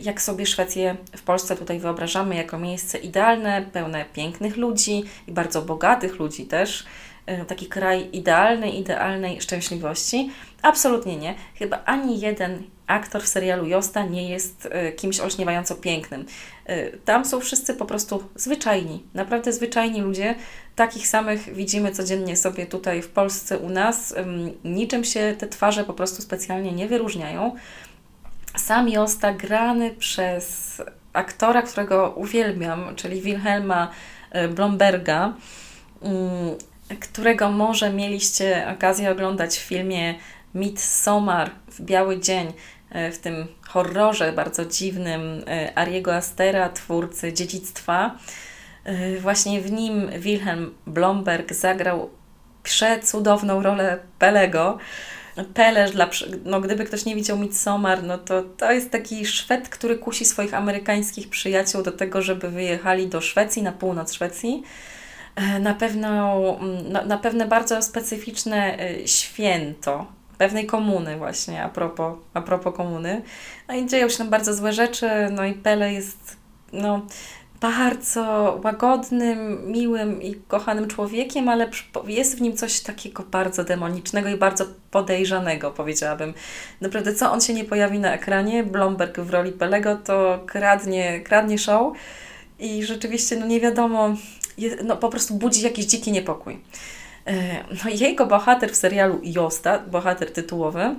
jak 0.00 0.22
sobie 0.22 0.46
Szwecję 0.46 0.96
w 1.16 1.22
Polsce 1.22 1.56
tutaj 1.56 1.78
wyobrażamy, 1.78 2.34
jako 2.34 2.58
miejsce 2.58 2.98
idealne, 2.98 3.62
pełne 3.72 4.04
pięknych 4.12 4.56
ludzi 4.56 5.04
i 5.26 5.32
bardzo 5.32 5.62
bogatych 5.62 6.18
ludzi 6.18 6.46
też. 6.46 6.86
Y, 7.30 7.44
taki 7.44 7.66
kraj 7.66 8.08
idealnej, 8.12 8.78
idealnej 8.78 9.40
szczęśliwości. 9.40 10.30
Absolutnie 10.62 11.16
nie. 11.16 11.34
Chyba 11.54 11.82
ani 11.84 12.20
jeden 12.20 12.62
aktor 12.86 13.22
w 13.22 13.28
serialu 13.28 13.66
Josta 13.66 14.04
nie 14.04 14.28
jest 14.28 14.66
y, 14.66 14.92
kimś 14.92 15.20
olśniewająco 15.20 15.74
pięknym. 15.74 16.26
Y, 16.70 16.98
tam 17.04 17.24
są 17.24 17.40
wszyscy 17.40 17.74
po 17.74 17.86
prostu 17.86 18.24
zwyczajni, 18.34 19.02
naprawdę 19.14 19.52
zwyczajni 19.52 20.00
ludzie. 20.00 20.34
Takich 20.76 21.08
samych 21.08 21.54
widzimy 21.54 21.92
codziennie 21.92 22.36
sobie 22.36 22.66
tutaj 22.66 23.02
w 23.02 23.08
Polsce 23.08 23.58
u 23.58 23.68
nas. 23.68 24.14
Niczym 24.64 25.04
się 25.04 25.34
te 25.38 25.46
twarze 25.46 25.84
po 25.84 25.94
prostu 25.94 26.22
specjalnie 26.22 26.72
nie 26.72 26.88
wyróżniają. 26.88 27.56
Sam 28.56 28.88
Josta 28.88 29.32
grany 29.32 29.90
przez 29.90 30.76
aktora, 31.12 31.62
którego 31.62 32.10
uwielbiam, 32.16 32.96
czyli 32.96 33.20
Wilhelma 33.20 33.90
Blomberga, 34.54 35.34
którego 37.00 37.50
może 37.50 37.92
mieliście 37.92 38.68
okazję 38.76 39.10
oglądać 39.10 39.56
w 39.58 39.62
filmie 39.62 40.14
Midsommar 40.54 41.50
w 41.68 41.80
biały 41.80 42.20
dzień, 42.20 42.52
e, 42.90 43.12
w 43.12 43.18
tym 43.18 43.46
horrorze 43.68 44.32
bardzo 44.32 44.64
dziwnym 44.64 45.44
e, 45.46 45.78
Ariego 45.78 46.14
Astera, 46.14 46.68
twórcy 46.68 47.32
dziedzictwa. 47.32 48.18
E, 48.84 49.16
właśnie 49.16 49.60
w 49.60 49.72
nim 49.72 50.10
Wilhelm 50.18 50.74
Blomberg 50.86 51.52
zagrał 51.52 52.10
przecudowną 52.62 53.62
rolę 53.62 53.98
Pelego. 54.18 54.78
Pele, 55.54 55.90
dla, 55.90 56.10
no 56.44 56.60
gdyby 56.60 56.84
ktoś 56.84 57.04
nie 57.04 57.14
widział 57.14 57.38
Midsommar, 57.38 58.02
no 58.02 58.18
to 58.18 58.42
to 58.42 58.72
jest 58.72 58.90
taki 58.90 59.26
Szwed, 59.26 59.68
który 59.68 59.98
kusi 59.98 60.24
swoich 60.24 60.54
amerykańskich 60.54 61.28
przyjaciół 61.28 61.82
do 61.82 61.92
tego, 61.92 62.22
żeby 62.22 62.50
wyjechali 62.50 63.08
do 63.08 63.20
Szwecji, 63.20 63.62
na 63.62 63.72
północ 63.72 64.12
Szwecji, 64.12 64.62
na, 65.60 65.74
pewną, 65.74 66.58
mm, 66.58 66.92
na, 66.92 67.04
na 67.04 67.18
pewne 67.18 67.46
bardzo 67.46 67.82
specyficzne 67.82 68.78
e, 68.78 69.08
święto, 69.08 70.06
pewnej 70.38 70.66
komuny 70.66 71.16
właśnie, 71.16 71.62
a 71.62 71.68
propos, 71.68 72.14
a 72.34 72.40
propos 72.40 72.76
komuny. 72.76 73.22
No 73.68 73.74
i 73.74 73.86
dzieją 73.86 74.08
się 74.08 74.18
tam 74.18 74.30
bardzo 74.30 74.54
złe 74.54 74.72
rzeczy, 74.72 75.10
no 75.32 75.44
i 75.44 75.54
Pele 75.54 75.92
jest 75.92 76.36
no, 76.72 77.06
bardzo 77.60 78.60
łagodnym, 78.64 79.72
miłym 79.72 80.22
i 80.22 80.34
kochanym 80.34 80.88
człowiekiem, 80.88 81.48
ale 81.48 81.70
jest 82.06 82.38
w 82.38 82.40
nim 82.40 82.56
coś 82.56 82.80
takiego 82.80 83.22
bardzo 83.22 83.64
demonicznego 83.64 84.28
i 84.28 84.36
bardzo 84.36 84.64
podejrzanego, 84.90 85.70
powiedziałabym. 85.70 86.34
Naprawdę, 86.80 87.14
co 87.14 87.32
on 87.32 87.40
się 87.40 87.54
nie 87.54 87.64
pojawi 87.64 87.98
na 87.98 88.14
ekranie, 88.14 88.64
Blomberg 88.64 89.20
w 89.20 89.30
roli 89.30 89.52
Pelego, 89.52 89.96
to 89.96 90.40
kradnie, 90.46 91.20
kradnie 91.20 91.58
show 91.58 91.92
i 92.58 92.84
rzeczywiście, 92.84 93.36
no 93.36 93.46
nie 93.46 93.60
wiadomo, 93.60 94.14
no 94.84 94.96
po 94.96 95.08
prostu 95.08 95.34
budzi 95.34 95.62
jakiś 95.62 95.86
dziki 95.86 96.12
niepokój. 96.12 96.60
E, 97.26 97.64
no 97.84 97.90
jego 97.90 98.26
bohater 98.26 98.72
w 98.72 98.76
serialu 98.76 99.20
Josta, 99.22 99.78
bohater 99.78 100.32
tytułowy, 100.32 100.96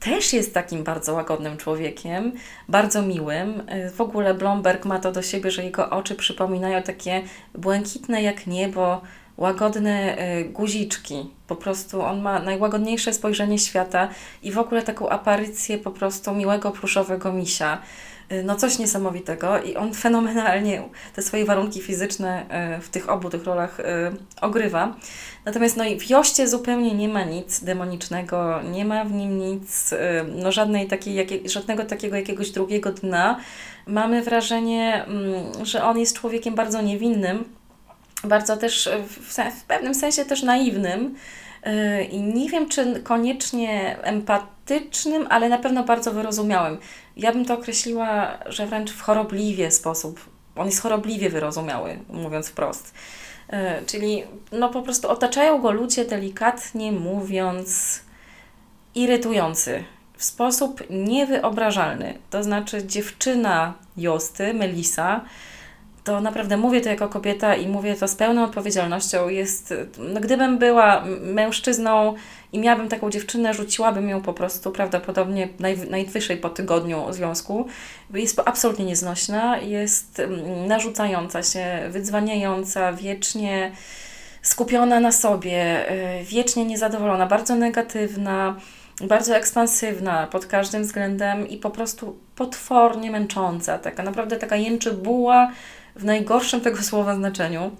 też 0.00 0.32
jest 0.32 0.54
takim 0.54 0.84
bardzo 0.84 1.14
łagodnym 1.14 1.56
człowiekiem, 1.56 2.32
bardzo 2.68 3.02
miłym. 3.02 3.60
Y, 3.70 3.90
w 3.90 4.00
ogóle 4.00 4.34
Blomberg 4.34 4.84
ma 4.84 4.98
to 4.98 5.12
do 5.12 5.22
siebie, 5.22 5.50
że 5.50 5.64
jego 5.64 5.90
oczy 5.90 6.14
przypominają 6.14 6.82
takie 6.82 7.22
błękitne 7.54 8.22
jak 8.22 8.46
niebo, 8.46 9.00
łagodne 9.36 10.18
y, 10.38 10.44
guziczki. 10.44 11.30
Po 11.46 11.56
prostu 11.56 12.02
on 12.02 12.20
ma 12.20 12.38
najłagodniejsze 12.38 13.12
spojrzenie 13.12 13.58
świata 13.58 14.08
i 14.42 14.52
w 14.52 14.58
ogóle 14.58 14.82
taką 14.82 15.08
aparycję 15.08 15.78
po 15.78 15.90
prostu 15.90 16.34
miłego 16.34 16.70
pluszowego 16.70 17.32
misia. 17.32 17.78
Y, 18.32 18.42
no 18.42 18.56
coś 18.56 18.78
niesamowitego 18.78 19.62
i 19.62 19.76
on 19.76 19.94
fenomenalnie 20.04 20.82
te 21.14 21.22
swoje 21.22 21.44
warunki 21.44 21.80
fizyczne 21.80 22.46
y, 22.78 22.82
w 22.82 22.88
tych 22.88 23.10
obu 23.10 23.30
tych 23.30 23.44
rolach 23.44 23.80
y, 23.80 23.84
ogrywa. 24.40 24.96
Natomiast 25.44 25.76
no 25.76 25.84
i 25.84 26.00
w 26.00 26.10
Joście 26.10 26.48
zupełnie 26.48 26.94
nie 26.94 27.08
ma 27.08 27.24
nic 27.24 27.64
demonicznego, 27.64 28.62
nie 28.62 28.84
ma 28.84 29.04
w 29.04 29.12
nim 29.12 29.38
nic, 29.38 29.94
no 30.34 30.52
żadnej 30.52 30.86
takiej, 30.86 31.48
żadnego 31.48 31.84
takiego 31.84 32.16
jakiegoś 32.16 32.50
drugiego 32.50 32.92
dna. 32.92 33.40
Mamy 33.86 34.22
wrażenie, 34.22 35.04
mm, 35.04 35.64
że 35.64 35.84
on 35.84 35.98
jest 35.98 36.16
człowiekiem 36.18 36.54
bardzo 36.54 36.82
niewinnym, 36.82 37.44
bardzo 38.24 38.56
też 38.56 38.90
w, 39.08 39.34
w 39.60 39.64
pewnym 39.64 39.94
sensie 39.94 40.24
też 40.24 40.42
naiwnym, 40.42 41.14
i 42.10 42.20
nie 42.20 42.48
wiem, 42.48 42.68
czy 42.68 43.00
koniecznie 43.02 43.96
empatycznym, 44.70 45.26
ale 45.30 45.48
na 45.48 45.58
pewno 45.58 45.84
bardzo 45.84 46.12
wyrozumiałym. 46.12 46.78
Ja 47.16 47.32
bym 47.32 47.44
to 47.44 47.54
określiła, 47.54 48.38
że 48.46 48.66
wręcz 48.66 48.92
w 48.92 49.00
chorobliwie 49.00 49.70
sposób. 49.70 50.20
On 50.56 50.66
jest 50.66 50.82
chorobliwie 50.82 51.30
wyrozumiały, 51.30 51.98
mówiąc 52.08 52.48
wprost. 52.48 52.94
E, 53.48 53.82
czyli 53.82 54.22
no 54.52 54.68
po 54.68 54.82
prostu 54.82 55.08
otaczają 55.08 55.60
go 55.60 55.70
ludzie 55.70 56.04
delikatnie 56.04 56.92
mówiąc 56.92 58.00
irytujący, 58.94 59.84
w 60.16 60.24
sposób 60.24 60.82
niewyobrażalny. 60.90 62.18
To 62.30 62.42
znaczy 62.42 62.86
dziewczyna 62.86 63.74
Josty, 63.96 64.54
Melisa, 64.54 65.20
to 66.04 66.20
naprawdę 66.20 66.56
mówię 66.56 66.80
to 66.80 66.88
jako 66.88 67.08
kobieta 67.08 67.54
i 67.54 67.68
mówię 67.68 67.94
to 67.94 68.08
z 68.08 68.14
pełną 68.14 68.44
odpowiedzialnością. 68.44 69.28
Jest, 69.28 69.74
no 69.98 70.20
gdybym 70.20 70.58
była 70.58 71.04
mężczyzną 71.20 72.14
i 72.52 72.58
miałabym 72.58 72.88
taką 72.88 73.10
dziewczynę, 73.10 73.54
rzuciłabym 73.54 74.08
ją 74.08 74.22
po 74.22 74.32
prostu 74.32 74.72
prawdopodobnie 74.72 75.48
naj, 75.58 75.78
najwyżej 75.78 76.36
po 76.36 76.50
tygodniu 76.50 77.12
związku. 77.12 77.66
Jest 78.14 78.40
absolutnie 78.44 78.84
nieznośna, 78.84 79.58
jest 79.58 80.20
mm, 80.20 80.66
narzucająca 80.66 81.42
się, 81.42 81.66
wydzwaniająca, 81.90 82.92
wiecznie 82.92 83.72
skupiona 84.42 85.00
na 85.00 85.12
sobie, 85.12 85.90
y, 86.20 86.24
wiecznie 86.24 86.64
niezadowolona, 86.64 87.26
bardzo 87.26 87.54
negatywna, 87.54 88.56
bardzo 89.00 89.36
ekspansywna 89.36 90.26
pod 90.26 90.46
każdym 90.46 90.82
względem 90.82 91.48
i 91.48 91.56
po 91.56 91.70
prostu 91.70 92.18
potwornie 92.36 93.10
męcząca. 93.10 93.78
Taka 93.78 94.02
naprawdę 94.02 94.36
taka 94.36 94.56
jęczy 94.56 94.92
buła, 94.92 95.52
w 95.96 96.04
najgorszym 96.04 96.60
tego 96.60 96.82
słowa 96.82 97.14
znaczeniu. 97.14 97.70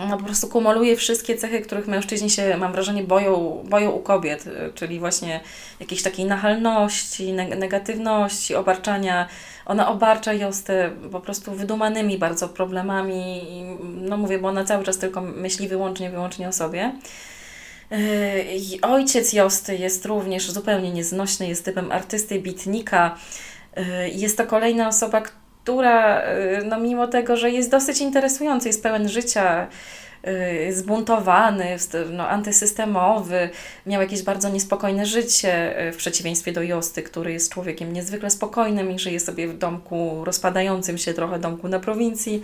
Ona 0.00 0.16
po 0.16 0.24
prostu 0.24 0.48
kumuluje 0.48 0.96
wszystkie 0.96 1.36
cechy, 1.36 1.60
których 1.60 1.86
mężczyźni 1.86 2.30
się, 2.30 2.56
mam 2.56 2.72
wrażenie, 2.72 3.02
boją, 3.02 3.62
boją 3.68 3.90
u 3.90 4.00
kobiet, 4.00 4.46
y, 4.46 4.72
czyli 4.74 4.98
właśnie 4.98 5.40
jakiejś 5.80 6.02
takiej 6.02 6.24
nachalności, 6.24 7.32
negatywności, 7.32 8.54
obarczania. 8.54 9.28
Ona 9.66 9.88
obarcza 9.88 10.32
Jostę 10.32 10.90
po 11.12 11.20
prostu 11.20 11.52
wydumanymi 11.52 12.18
bardzo 12.18 12.48
problemami. 12.48 13.42
No 13.80 14.16
mówię, 14.16 14.38
bo 14.38 14.48
ona 14.48 14.64
cały 14.64 14.84
czas 14.84 14.98
tylko 14.98 15.20
myśli 15.20 15.68
wyłącznie, 15.68 16.10
wyłącznie 16.10 16.48
o 16.48 16.52
sobie. 16.52 16.92
Y, 17.92 18.78
ojciec 18.82 19.32
Josty 19.32 19.76
jest 19.76 20.06
również 20.06 20.50
zupełnie 20.50 20.90
nieznośny, 20.90 21.48
jest 21.48 21.64
typem 21.64 21.92
artysty, 21.92 22.38
bitnika. 22.38 23.16
Y, 23.78 24.08
jest 24.08 24.36
to 24.38 24.46
kolejna 24.46 24.88
osoba, 24.88 25.20
która, 25.20 25.39
y, 25.78 26.64
no 26.64 26.80
mimo 26.80 27.06
tego, 27.06 27.36
że 27.36 27.50
jest 27.50 27.70
dosyć 27.70 28.00
interesujący, 28.00 28.68
jest 28.68 28.82
pełen 28.82 29.08
życia, 29.08 29.66
y, 30.68 30.72
zbuntowany, 30.72 31.76
no, 32.10 32.28
antysystemowy, 32.28 33.50
miał 33.86 34.02
jakieś 34.02 34.22
bardzo 34.22 34.48
niespokojne 34.48 35.06
życie, 35.06 35.86
y, 35.88 35.92
w 35.92 35.96
przeciwieństwie 35.96 36.52
do 36.52 36.62
Josty, 36.62 37.02
który 37.02 37.32
jest 37.32 37.52
człowiekiem 37.52 37.92
niezwykle 37.92 38.30
spokojnym 38.30 38.90
i 38.90 38.98
żyje 38.98 39.20
sobie 39.20 39.48
w 39.48 39.58
domku 39.58 40.24
rozpadającym 40.24 40.98
się 40.98 41.14
trochę 41.14 41.38
domku 41.38 41.68
na 41.68 41.80
prowincji. 41.80 42.42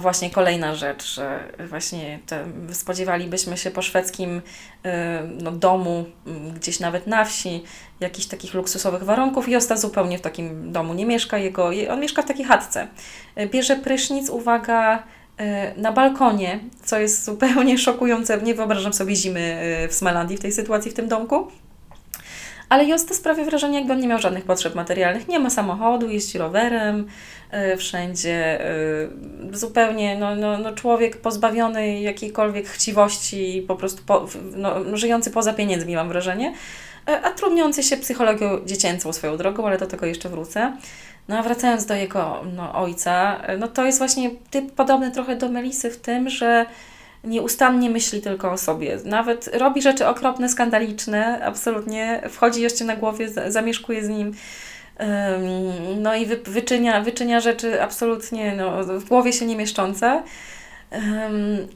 Właśnie 0.00 0.30
kolejna 0.30 0.74
rzecz, 0.74 1.14
że 1.14 1.52
właśnie 1.68 2.18
te, 2.26 2.44
spodziewalibyśmy 2.72 3.56
się 3.56 3.70
po 3.70 3.82
szwedzkim 3.82 4.42
no, 5.42 5.52
domu, 5.52 6.04
gdzieś 6.54 6.80
nawet 6.80 7.06
na 7.06 7.24
wsi, 7.24 7.62
jakichś 8.00 8.26
takich 8.26 8.54
luksusowych 8.54 9.02
warunków. 9.02 9.48
Josta 9.48 9.76
zupełnie 9.76 10.18
w 10.18 10.20
takim 10.20 10.72
domu 10.72 10.94
nie 10.94 11.06
mieszka, 11.06 11.38
jego, 11.38 11.70
on 11.90 12.00
mieszka 12.00 12.22
w 12.22 12.26
takiej 12.26 12.44
chatce. 12.44 12.88
Bierze 13.50 13.76
prysznic, 13.76 14.30
uwaga, 14.30 15.02
na 15.76 15.92
balkonie, 15.92 16.60
co 16.84 16.98
jest 16.98 17.24
zupełnie 17.24 17.78
szokujące. 17.88 18.42
Nie 18.42 18.54
wyobrażam 18.54 18.92
sobie 18.92 19.16
zimy 19.16 19.58
w 19.90 19.94
Smelandii 19.94 20.36
w 20.36 20.40
tej 20.40 20.52
sytuacji, 20.52 20.90
w 20.90 20.94
tym 20.94 21.08
domku. 21.08 21.48
Ale 22.74 22.84
Josta 22.84 23.14
sprawia 23.14 23.44
wrażenie, 23.44 23.78
jakby 23.78 23.92
on 23.92 24.00
nie 24.00 24.08
miał 24.08 24.18
żadnych 24.18 24.44
potrzeb 24.44 24.74
materialnych. 24.74 25.28
Nie 25.28 25.38
ma 25.38 25.50
samochodu, 25.50 26.08
jeździ 26.08 26.38
rowerem 26.38 27.06
yy, 27.52 27.76
wszędzie. 27.76 28.60
Yy, 29.50 29.58
zupełnie 29.58 30.18
no, 30.18 30.36
no, 30.36 30.58
no 30.58 30.72
człowiek 30.72 31.16
pozbawiony 31.16 32.00
jakiejkolwiek 32.00 32.68
chciwości, 32.68 33.64
po 33.68 33.76
prostu 33.76 34.02
po, 34.06 34.26
no, 34.56 34.96
żyjący 34.96 35.30
poza 35.30 35.52
pieniędzmi, 35.52 35.96
mam 35.96 36.08
wrażenie. 36.08 36.54
Yy, 37.08 37.24
a 37.24 37.30
trudniący 37.30 37.82
się 37.82 37.96
psychologią 37.96 38.66
dziecięcą 38.66 39.12
swoją 39.12 39.36
drogą, 39.36 39.66
ale 39.66 39.78
do 39.78 39.86
tego 39.86 40.06
jeszcze 40.06 40.28
wrócę. 40.28 40.76
No 41.28 41.38
a 41.38 41.42
wracając 41.42 41.86
do 41.86 41.94
jego 41.94 42.44
no, 42.56 42.74
ojca, 42.74 43.40
no 43.58 43.68
to 43.68 43.84
jest 43.84 43.98
właśnie 43.98 44.30
typ 44.50 44.72
podobny 44.72 45.10
trochę 45.10 45.36
do 45.36 45.48
Melisy 45.48 45.90
w 45.90 45.96
tym, 45.96 46.30
że 46.30 46.66
nieustannie 47.24 47.90
myśli 47.90 48.20
tylko 48.20 48.52
o 48.52 48.58
sobie. 48.58 48.98
Nawet 49.04 49.50
robi 49.52 49.82
rzeczy 49.82 50.06
okropne, 50.06 50.48
skandaliczne, 50.48 51.44
absolutnie 51.44 52.22
wchodzi 52.30 52.62
jeszcze 52.62 52.84
na 52.84 52.96
głowie, 52.96 53.28
zamieszkuje 53.48 54.04
z 54.04 54.08
nim. 54.08 54.32
No 55.96 56.14
i 56.14 56.26
wyczynia, 56.44 57.00
wyczynia 57.00 57.40
rzeczy 57.40 57.82
absolutnie 57.82 58.54
no, 58.56 58.84
w 58.84 59.08
głowie 59.08 59.32
się 59.32 59.46
nie 59.46 59.56
mieszczące. 59.56 60.22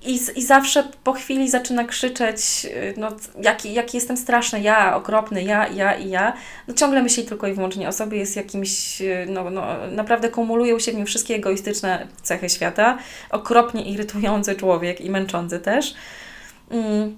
I, 0.03 0.21
I 0.37 0.43
zawsze 0.43 0.85
po 1.05 1.13
chwili 1.13 1.51
zaczyna 1.51 1.85
krzyczeć, 1.85 2.41
y, 2.65 2.95
no, 2.97 3.09
jaki, 3.43 3.75
jaki 3.75 3.97
jestem 3.97 4.17
straszny, 4.17 4.61
ja, 4.61 4.97
okropny, 4.97 5.43
ja, 5.43 5.69
ja 5.69 5.95
i 5.95 6.11
ja. 6.11 6.33
No, 6.69 6.75
ciągle 6.75 7.03
myśli 7.03 7.25
tylko 7.25 7.47
i 7.47 7.53
wyłącznie 7.53 7.89
o 7.89 7.93
sobie, 7.93 8.19
jest 8.19 8.37
jakimś, 8.37 9.01
y, 9.01 9.27
no, 9.29 9.51
no, 9.51 9.67
naprawdę 9.91 10.29
kumulują 10.29 10.79
się 10.79 10.93
w 10.93 10.95
nim 10.95 11.07
wszystkie 11.07 11.35
egoistyczne 11.35 12.07
cechy 12.23 12.49
świata. 12.49 12.99
Okropnie 13.31 13.85
irytujący 13.91 14.55
człowiek 14.55 15.01
i 15.01 15.11
męczący 15.11 15.61
też. 15.61 15.95
Mm. 16.71 17.17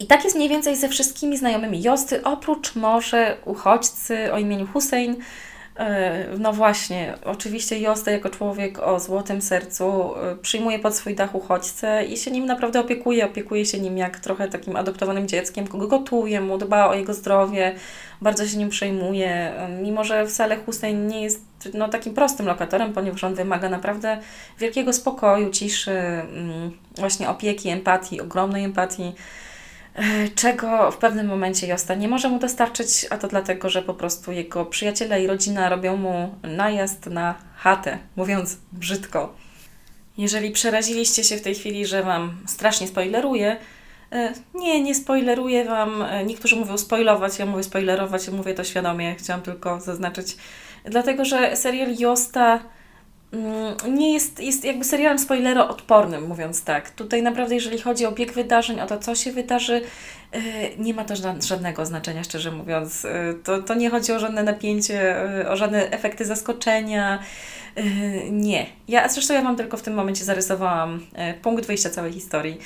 I 0.00 0.06
tak 0.06 0.24
jest 0.24 0.36
mniej 0.36 0.48
więcej 0.48 0.76
ze 0.76 0.88
wszystkimi 0.88 1.36
znajomymi 1.36 1.82
Josty, 1.82 2.24
oprócz 2.24 2.74
może 2.74 3.36
uchodźcy 3.44 4.32
o 4.32 4.38
imieniu 4.38 4.66
Hussein, 4.66 5.16
no 6.38 6.52
właśnie, 6.52 7.14
oczywiście 7.24 7.78
Josta 7.78 8.10
jako 8.10 8.30
człowiek 8.30 8.78
o 8.78 9.00
złotym 9.00 9.42
sercu 9.42 10.14
e, 10.16 10.36
przyjmuje 10.36 10.78
pod 10.78 10.96
swój 10.96 11.14
dach 11.14 11.34
uchodźcę 11.34 12.04
i 12.04 12.16
się 12.16 12.30
nim 12.30 12.46
naprawdę 12.46 12.80
opiekuje. 12.80 13.26
Opiekuje 13.26 13.66
się 13.66 13.78
nim 13.78 13.98
jak 13.98 14.20
trochę 14.20 14.48
takim 14.48 14.76
adoptowanym 14.76 15.28
dzieckiem, 15.28 15.66
kogo 15.66 15.88
gotuje 15.88 16.40
mu, 16.40 16.58
dba 16.58 16.88
o 16.88 16.94
jego 16.94 17.14
zdrowie, 17.14 17.74
bardzo 18.22 18.46
się 18.46 18.56
nim 18.56 18.68
przejmuje. 18.68 19.30
E, 19.30 19.68
mimo, 19.68 20.04
że 20.04 20.26
wcale 20.26 20.56
Hussein 20.56 21.06
nie 21.06 21.22
jest 21.22 21.44
no, 21.74 21.88
takim 21.88 22.14
prostym 22.14 22.46
lokatorem, 22.46 22.92
ponieważ 22.92 23.24
on 23.24 23.34
wymaga 23.34 23.68
naprawdę 23.68 24.18
wielkiego 24.58 24.92
spokoju, 24.92 25.50
ciszy, 25.50 25.90
mm, 25.90 26.70
właśnie 26.96 27.28
opieki, 27.28 27.68
empatii, 27.68 28.20
ogromnej 28.20 28.64
empatii 28.64 29.12
E, 29.12 29.14
czego 30.34 30.90
w 30.90 30.96
pewnym 30.96 31.26
momencie 31.26 31.66
Josta 31.66 31.94
nie 31.94 32.08
może 32.08 32.28
mu 32.28 32.38
dostarczyć, 32.38 33.06
a 33.10 33.18
to 33.18 33.28
dlatego, 33.28 33.70
że 33.70 33.82
po 33.82 33.94
prostu 33.94 34.32
jego 34.32 34.66
przyjaciele 34.66 35.22
i 35.22 35.26
rodzina 35.26 35.68
robią 35.68 35.96
mu 35.96 36.34
najazd 36.42 37.06
na 37.06 37.34
chatę, 37.56 37.98
mówiąc 38.16 38.58
brzydko. 38.72 39.34
Jeżeli 40.18 40.50
przeraziliście 40.50 41.24
się 41.24 41.36
w 41.36 41.42
tej 41.42 41.54
chwili, 41.54 41.86
że 41.86 42.02
Wam 42.02 42.36
strasznie 42.46 42.88
spoileruję, 42.88 43.56
e, 44.12 44.32
nie, 44.54 44.80
nie 44.80 44.94
spoileruję 44.94 45.64
Wam. 45.64 46.02
E, 46.02 46.24
niektórzy 46.24 46.56
mówią 46.56 46.78
spoilować, 46.78 47.38
ja 47.38 47.46
mówię 47.46 47.62
spoilerować, 47.62 48.26
ja 48.26 48.32
mówię 48.32 48.54
to 48.54 48.64
świadomie, 48.64 49.14
chciałam 49.14 49.42
tylko 49.42 49.80
zaznaczyć. 49.80 50.36
Dlatego, 50.84 51.24
że 51.24 51.56
serial 51.56 51.94
Josta 51.98 52.60
nie 53.88 54.12
jest, 54.12 54.40
jest 54.40 54.64
jakby 54.64 54.84
serialem 54.84 55.18
spoileroodpornym, 55.18 56.28
mówiąc 56.28 56.64
tak. 56.64 56.90
Tutaj 56.90 57.22
naprawdę, 57.22 57.54
jeżeli 57.54 57.78
chodzi 57.78 58.06
o 58.06 58.12
bieg 58.12 58.32
wydarzeń, 58.32 58.80
o 58.80 58.86
to, 58.86 58.98
co 58.98 59.14
się 59.14 59.32
wydarzy, 59.32 59.82
e, 60.32 60.40
nie 60.78 60.94
ma 60.94 61.04
to 61.04 61.14
żadnego 61.40 61.86
znaczenia, 61.86 62.24
szczerze 62.24 62.50
mówiąc. 62.50 63.04
E, 63.04 63.34
to, 63.44 63.62
to 63.62 63.74
nie 63.74 63.90
chodzi 63.90 64.12
o 64.12 64.18
żadne 64.18 64.42
napięcie, 64.42 65.16
e, 65.40 65.50
o 65.50 65.56
żadne 65.56 65.90
efekty 65.90 66.24
zaskoczenia. 66.24 67.18
Nie. 68.30 68.66
Ja, 68.88 69.08
zresztą 69.08 69.34
ja 69.34 69.42
Wam 69.42 69.56
tylko 69.56 69.76
w 69.76 69.82
tym 69.82 69.94
momencie 69.94 70.24
zarysowałam 70.24 71.00
punkt 71.42 71.66
wyjścia 71.66 71.90
całej 71.90 72.12
historii 72.12 72.58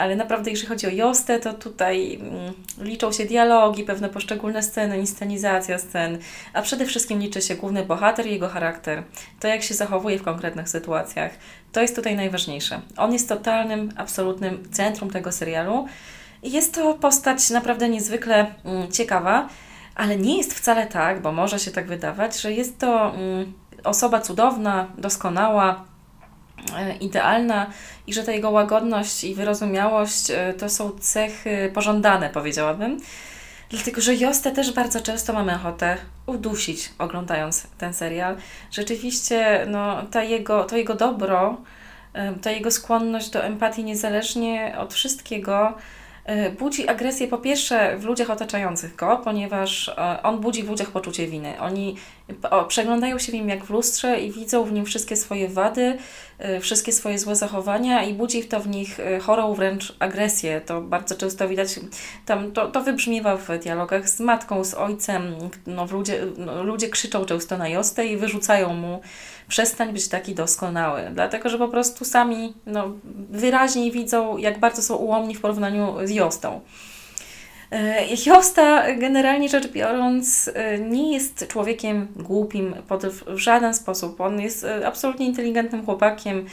ale 0.00 0.16
naprawdę 0.16 0.50
jeśli 0.50 0.68
chodzi 0.68 0.86
o 0.86 0.90
Jostę, 0.90 1.40
to 1.40 1.52
tutaj 1.52 2.14
mm, 2.14 2.54
liczą 2.78 3.12
się 3.12 3.24
dialogi, 3.24 3.84
pewne 3.84 4.08
poszczególne 4.08 4.62
sceny, 4.62 4.98
inscenizacja 4.98 5.78
scen, 5.78 6.18
a 6.52 6.62
przede 6.62 6.86
wszystkim 6.86 7.20
liczy 7.20 7.42
się 7.42 7.54
główny 7.54 7.84
bohater 7.84 8.26
i 8.26 8.30
jego 8.30 8.48
charakter, 8.48 9.02
to 9.40 9.48
jak 9.48 9.62
się 9.62 9.74
zachowuje 9.74 10.18
w 10.18 10.22
konkretnych 10.22 10.68
sytuacjach. 10.68 11.32
To 11.72 11.80
jest 11.80 11.96
tutaj 11.96 12.16
najważniejsze. 12.16 12.80
On 12.96 13.12
jest 13.12 13.28
totalnym, 13.28 13.92
absolutnym 13.96 14.68
centrum 14.72 15.10
tego 15.10 15.32
serialu 15.32 15.86
jest 16.42 16.74
to 16.74 16.94
postać 16.94 17.50
naprawdę 17.50 17.88
niezwykle 17.88 18.54
mm, 18.64 18.92
ciekawa, 18.92 19.48
ale 19.94 20.16
nie 20.16 20.38
jest 20.38 20.54
wcale 20.54 20.86
tak, 20.86 21.22
bo 21.22 21.32
może 21.32 21.58
się 21.58 21.70
tak 21.70 21.86
wydawać, 21.86 22.40
że 22.40 22.52
jest 22.52 22.78
to 22.78 23.14
mm, 23.14 23.52
osoba 23.84 24.20
cudowna, 24.20 24.86
doskonała, 24.98 25.84
idealna 27.00 27.66
i 28.06 28.12
że 28.12 28.22
ta 28.22 28.32
jego 28.32 28.50
łagodność 28.50 29.24
i 29.24 29.34
wyrozumiałość 29.34 30.30
e, 30.30 30.54
to 30.54 30.68
są 30.68 30.90
cechy 30.90 31.70
pożądane, 31.74 32.30
powiedziałabym. 32.30 33.00
Dlatego, 33.70 34.00
że 34.00 34.14
Jostę 34.14 34.52
też 34.52 34.72
bardzo 34.72 35.00
często 35.00 35.32
mamy 35.32 35.54
ochotę 35.54 35.96
udusić, 36.26 36.92
oglądając 36.98 37.66
ten 37.78 37.94
serial. 37.94 38.36
Rzeczywiście, 38.70 39.66
no, 39.68 40.02
ta 40.10 40.22
jego, 40.22 40.64
to 40.64 40.76
jego 40.76 40.94
dobro, 40.94 41.56
e, 42.12 42.32
ta 42.32 42.50
jego 42.50 42.70
skłonność 42.70 43.30
do 43.30 43.44
empatii, 43.44 43.84
niezależnie 43.84 44.74
od 44.78 44.94
wszystkiego, 44.94 45.74
E, 45.74 45.74
budzi 46.58 46.88
agresję 46.88 47.28
po 47.28 47.38
pierwsze 47.38 47.98
w 47.98 48.04
ludziach 48.04 48.30
otaczających 48.30 48.96
go, 48.96 49.20
ponieważ 49.24 49.88
e, 49.88 50.22
on 50.22 50.40
budzi 50.40 50.62
w 50.62 50.68
ludziach 50.68 50.90
poczucie 50.90 51.26
winy. 51.26 51.60
Oni 51.60 51.96
przeglądają 52.68 53.18
się 53.18 53.32
w 53.32 53.34
nim 53.34 53.48
jak 53.48 53.64
w 53.64 53.70
lustrze 53.70 54.20
i 54.20 54.32
widzą 54.32 54.64
w 54.64 54.72
nim 54.72 54.84
wszystkie 54.84 55.16
swoje 55.16 55.48
wady, 55.48 55.98
e, 56.38 56.60
wszystkie 56.60 56.92
swoje 56.92 57.18
złe 57.18 57.36
zachowania 57.36 58.04
i 58.04 58.14
budzi 58.14 58.44
to 58.44 58.60
w 58.60 58.68
nich 58.68 58.98
chorą 59.22 59.54
wręcz 59.54 59.96
agresję. 59.98 60.60
To 60.60 60.80
bardzo 60.80 61.14
często 61.14 61.48
widać, 61.48 61.80
tam 62.26 62.52
to, 62.52 62.68
to 62.68 62.80
wybrzmiewa 62.80 63.36
w 63.36 63.58
dialogach 63.58 64.08
z 64.08 64.20
matką, 64.20 64.64
z 64.64 64.74
ojcem. 64.74 65.34
No, 65.66 65.86
ludzie, 65.92 66.26
no, 66.38 66.62
ludzie 66.62 66.88
krzyczą 66.88 67.24
często 67.24 67.58
na 67.58 67.68
Jostę 67.68 68.06
i 68.06 68.16
wyrzucają 68.16 68.74
mu 68.74 69.00
przestań 69.50 69.92
być 69.92 70.08
taki 70.08 70.34
doskonały, 70.34 71.10
dlatego 71.12 71.48
że 71.48 71.58
po 71.58 71.68
prostu 71.68 72.04
sami 72.04 72.54
no, 72.66 72.92
wyraźniej 73.30 73.92
widzą, 73.92 74.36
jak 74.36 74.58
bardzo 74.58 74.82
są 74.82 74.96
ułomni 74.96 75.34
w 75.34 75.40
porównaniu 75.40 75.94
z 76.04 76.10
Jostą. 76.10 76.60
E, 77.70 78.06
Josta, 78.26 78.94
generalnie 78.94 79.48
rzecz 79.48 79.68
biorąc, 79.68 80.50
e, 80.54 80.78
nie 80.78 81.12
jest 81.12 81.48
człowiekiem 81.48 82.08
głupim 82.16 82.74
w 83.26 83.38
żaden 83.38 83.74
sposób. 83.74 84.20
On 84.20 84.40
jest 84.40 84.64
e, 84.64 84.86
absolutnie 84.86 85.26
inteligentnym 85.26 85.84
chłopakiem. 85.84 86.46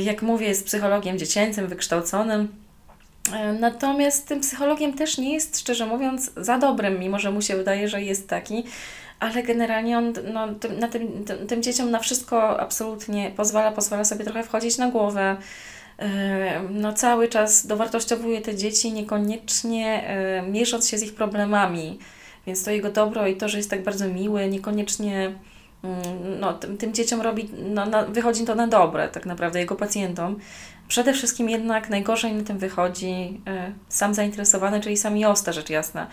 Jak 0.00 0.22
mówię, 0.22 0.48
jest 0.48 0.66
psychologiem 0.66 1.18
dziecięcym, 1.18 1.66
wykształconym. 1.66 2.48
Natomiast 3.60 4.28
tym 4.28 4.40
psychologiem 4.40 4.94
też 4.94 5.18
nie 5.18 5.34
jest, 5.34 5.60
szczerze 5.60 5.86
mówiąc, 5.86 6.30
za 6.36 6.58
dobrym, 6.58 6.98
mimo 6.98 7.18
że 7.18 7.30
mu 7.30 7.42
się 7.42 7.56
wydaje, 7.56 7.88
że 7.88 8.02
jest 8.02 8.28
taki 8.28 8.64
ale 9.20 9.42
generalnie 9.42 9.98
on 9.98 10.12
no, 10.32 10.54
tym, 10.54 10.78
na 10.78 10.88
tym, 10.88 11.24
tym, 11.24 11.46
tym 11.46 11.62
dzieciom 11.62 11.90
na 11.90 11.98
wszystko 11.98 12.60
absolutnie 12.60 13.30
pozwala, 13.36 13.72
pozwala 13.72 14.04
sobie 14.04 14.24
trochę 14.24 14.42
wchodzić 14.42 14.78
na 14.78 14.90
głowę. 14.90 15.36
No, 16.70 16.92
cały 16.92 17.28
czas 17.28 17.66
dowartościowuje 17.66 18.40
te 18.40 18.56
dzieci, 18.56 18.92
niekoniecznie 18.92 20.04
miesząc 20.48 20.88
się 20.88 20.98
z 20.98 21.02
ich 21.02 21.14
problemami. 21.14 21.98
Więc 22.46 22.64
to 22.64 22.70
jego 22.70 22.90
dobro 22.90 23.26
i 23.26 23.36
to, 23.36 23.48
że 23.48 23.56
jest 23.56 23.70
tak 23.70 23.82
bardzo 23.82 24.08
miły, 24.08 24.48
niekoniecznie 24.48 25.32
mm, 25.84 26.40
no, 26.40 26.52
tym, 26.52 26.78
tym 26.78 26.94
dzieciom 26.94 27.20
robi, 27.20 27.50
no, 27.58 27.86
na, 27.86 28.04
wychodzi 28.04 28.44
to 28.44 28.54
na 28.54 28.66
dobre, 28.66 29.08
tak 29.08 29.26
naprawdę, 29.26 29.58
jego 29.58 29.76
pacjentom. 29.76 30.38
Przede 30.88 31.12
wszystkim 31.12 31.50
jednak 31.50 31.90
najgorzej 31.90 32.32
na 32.32 32.44
tym 32.44 32.58
wychodzi 32.58 33.40
sam 33.88 34.14
zainteresowany, 34.14 34.80
czyli 34.80 34.96
sam 34.96 35.16
Josta, 35.16 35.52
rzecz 35.52 35.70
jasna. 35.70 36.06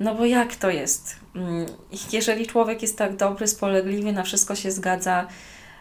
No 0.00 0.14
bo 0.14 0.24
jak 0.24 0.56
to 0.56 0.70
jest? 0.70 1.16
Mm, 1.34 1.66
jeżeli 2.12 2.46
człowiek 2.46 2.82
jest 2.82 2.98
tak 2.98 3.16
dobry, 3.16 3.46
spolegliwy, 3.46 4.12
na 4.12 4.22
wszystko 4.22 4.54
się 4.54 4.70
zgadza, 4.70 5.26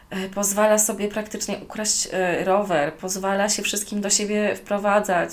e, 0.09 0.29
pozwala 0.29 0.77
sobie 0.77 1.07
praktycznie 1.07 1.57
ukraść 1.57 2.07
e, 2.11 2.43
rower, 2.45 2.93
pozwala 2.93 3.49
się 3.49 3.63
wszystkim 3.63 4.01
do 4.01 4.09
siebie 4.09 4.55
wprowadzać, 4.55 5.31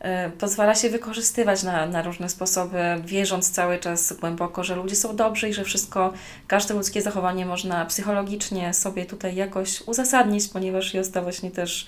e, 0.00 0.30
pozwala 0.30 0.74
się 0.74 0.90
wykorzystywać 0.90 1.62
na, 1.62 1.86
na 1.86 2.02
różne 2.02 2.28
sposoby, 2.28 2.78
wierząc 3.04 3.50
cały 3.50 3.78
czas 3.78 4.12
głęboko, 4.12 4.64
że 4.64 4.76
ludzie 4.76 4.96
są 4.96 5.16
dobrzy 5.16 5.48
i 5.48 5.54
że 5.54 5.64
wszystko, 5.64 6.12
każde 6.46 6.74
ludzkie 6.74 7.02
zachowanie 7.02 7.46
można 7.46 7.84
psychologicznie 7.86 8.74
sobie 8.74 9.06
tutaj 9.06 9.34
jakoś 9.34 9.80
uzasadnić, 9.80 10.48
ponieważ 10.48 10.94
jest 10.94 11.14
to 11.14 11.22
właśnie 11.22 11.50
też, 11.50 11.86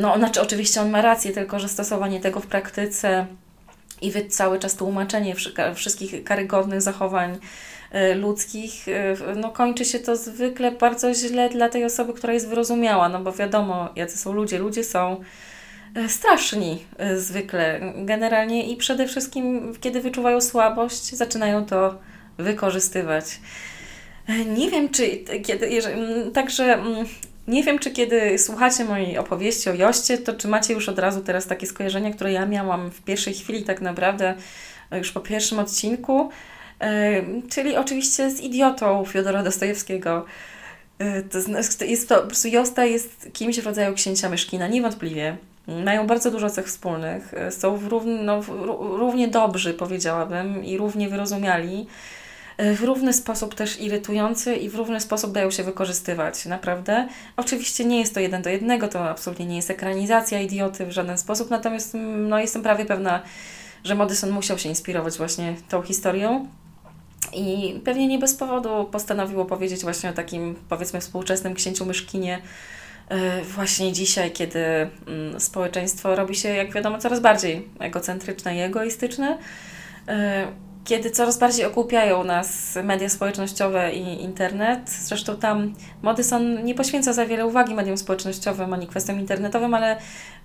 no 0.00 0.16
znaczy 0.16 0.40
oczywiście 0.40 0.80
on 0.80 0.90
ma 0.90 1.02
rację, 1.02 1.32
tylko 1.32 1.58
że 1.58 1.68
stosowanie 1.68 2.20
tego 2.20 2.40
w 2.40 2.46
praktyce 2.46 3.26
i 4.00 4.12
cały 4.28 4.58
czas 4.58 4.74
tłumaczenie 4.74 5.34
wszystkich 5.74 6.24
karygodnych 6.24 6.82
zachowań 6.82 7.38
e, 7.90 8.14
ludzkich, 8.14 8.88
e, 8.88 9.16
no 9.36 9.50
kończy 9.50 9.84
się 9.84 9.98
to 9.98 10.16
zwykle 10.16 10.72
bardzo 10.72 11.14
źle 11.14 11.48
dla 11.48 11.68
tej 11.68 11.84
osoby, 11.84 12.12
która 12.12 12.32
jest 12.32 12.48
wyrozumiała, 12.48 13.08
no 13.08 13.20
bo 13.20 13.32
wiadomo, 13.32 13.88
jacy 13.96 14.18
są 14.18 14.32
ludzie. 14.32 14.58
Ludzie 14.58 14.84
są 14.84 15.20
e, 15.94 16.08
straszni 16.08 16.84
zwykle, 17.16 17.80
generalnie 17.96 18.66
i 18.72 18.76
przede 18.76 19.06
wszystkim, 19.06 19.74
kiedy 19.80 20.00
wyczuwają 20.00 20.40
słabość, 20.40 21.16
zaczynają 21.16 21.66
to 21.66 21.98
wykorzystywać. 22.38 23.24
Nie 24.56 24.70
wiem, 24.70 24.88
czy 24.88 25.08
kiedy, 25.42 25.70
jeżeli, 25.70 26.30
także 26.32 26.82
nie 27.48 27.62
wiem, 27.62 27.78
czy 27.78 27.90
kiedy 27.90 28.38
słuchacie 28.38 28.84
mojej 28.84 29.18
opowieści 29.18 29.70
o 29.70 29.74
Joście, 29.74 30.18
to 30.18 30.32
czy 30.32 30.48
macie 30.48 30.74
już 30.74 30.88
od 30.88 30.98
razu 30.98 31.20
teraz 31.20 31.46
takie 31.46 31.66
skojarzenia, 31.66 32.12
które 32.12 32.32
ja 32.32 32.46
miałam 32.46 32.90
w 32.90 33.02
pierwszej 33.02 33.34
chwili 33.34 33.64
tak 33.64 33.80
naprawdę, 33.80 34.34
e, 34.90 34.98
już 34.98 35.12
po 35.12 35.20
pierwszym 35.20 35.58
odcinku, 35.58 36.30
e, 36.80 37.22
czyli 37.48 37.76
oczywiście 37.76 38.30
z 38.30 38.40
idiotą 38.40 39.04
Fiodora 39.04 39.42
Dostojewskiego. 39.42 40.24
E, 40.98 41.22
to 41.22 41.84
jest 41.84 42.08
to, 42.08 42.14
po 42.14 42.26
prostu 42.26 42.48
Josta 42.48 42.84
jest 42.84 43.28
kimś 43.32 43.60
w 43.60 43.66
rodzaju 43.66 43.94
księcia 43.94 44.28
Myszkina, 44.28 44.68
niewątpliwie. 44.68 45.36
Mają 45.84 46.06
bardzo 46.06 46.30
dużo 46.30 46.50
cech 46.50 46.66
wspólnych, 46.66 47.34
są 47.50 47.76
w 47.76 47.86
równie, 47.86 48.22
no, 48.22 48.42
równie 48.78 49.28
dobrzy, 49.28 49.74
powiedziałabym, 49.74 50.64
i 50.64 50.78
równie 50.78 51.08
wyrozumiali 51.08 51.86
w 52.60 52.82
równy 52.82 53.12
sposób 53.12 53.54
też 53.54 53.80
irytujący 53.80 54.56
i 54.56 54.68
w 54.68 54.74
równy 54.74 55.00
sposób 55.00 55.32
dają 55.32 55.50
się 55.50 55.62
wykorzystywać, 55.62 56.46
naprawdę. 56.46 57.08
Oczywiście 57.36 57.84
nie 57.84 57.98
jest 57.98 58.14
to 58.14 58.20
jeden 58.20 58.42
do 58.42 58.50
jednego, 58.50 58.88
to 58.88 59.10
absolutnie 59.10 59.46
nie 59.46 59.56
jest 59.56 59.70
ekranizacja 59.70 60.40
idioty 60.40 60.86
w 60.86 60.92
żaden 60.92 61.18
sposób, 61.18 61.50
natomiast 61.50 61.94
mm, 61.94 62.28
no, 62.28 62.38
jestem 62.38 62.62
prawie 62.62 62.84
pewna, 62.84 63.22
że 63.84 63.94
Modyson 63.94 64.30
musiał 64.30 64.58
się 64.58 64.68
inspirować 64.68 65.18
właśnie 65.18 65.54
tą 65.68 65.82
historią. 65.82 66.48
I 67.34 67.80
pewnie 67.84 68.06
nie 68.06 68.18
bez 68.18 68.34
powodu 68.34 68.88
postanowił 68.92 69.40
opowiedzieć 69.40 69.82
właśnie 69.82 70.10
o 70.10 70.12
takim, 70.12 70.56
powiedzmy, 70.68 71.00
współczesnym 71.00 71.54
księciu 71.54 71.86
Myszkinie, 71.86 72.38
e, 73.08 73.42
właśnie 73.42 73.92
dzisiaj, 73.92 74.32
kiedy 74.32 74.60
mm, 74.60 75.40
społeczeństwo 75.40 76.16
robi 76.16 76.34
się, 76.34 76.48
jak 76.48 76.72
wiadomo, 76.72 76.98
coraz 76.98 77.20
bardziej 77.20 77.68
egocentryczne 77.78 78.56
i 78.56 78.60
egoistyczne. 78.60 79.38
Kiedy 80.84 81.10
coraz 81.10 81.38
bardziej 81.38 81.66
okupiają 81.66 82.24
nas 82.24 82.78
media 82.82 83.08
społecznościowe 83.08 83.92
i 83.92 84.22
internet. 84.22 84.90
Zresztą 84.90 85.36
tam 85.36 85.74
Modyson 86.02 86.64
nie 86.64 86.74
poświęca 86.74 87.12
za 87.12 87.26
wiele 87.26 87.46
uwagi 87.46 87.74
mediom 87.74 87.96
społecznościowym 87.96 88.72
ani 88.72 88.86
kwestiom 88.86 89.20
internetowym, 89.20 89.74
ale 89.74 89.96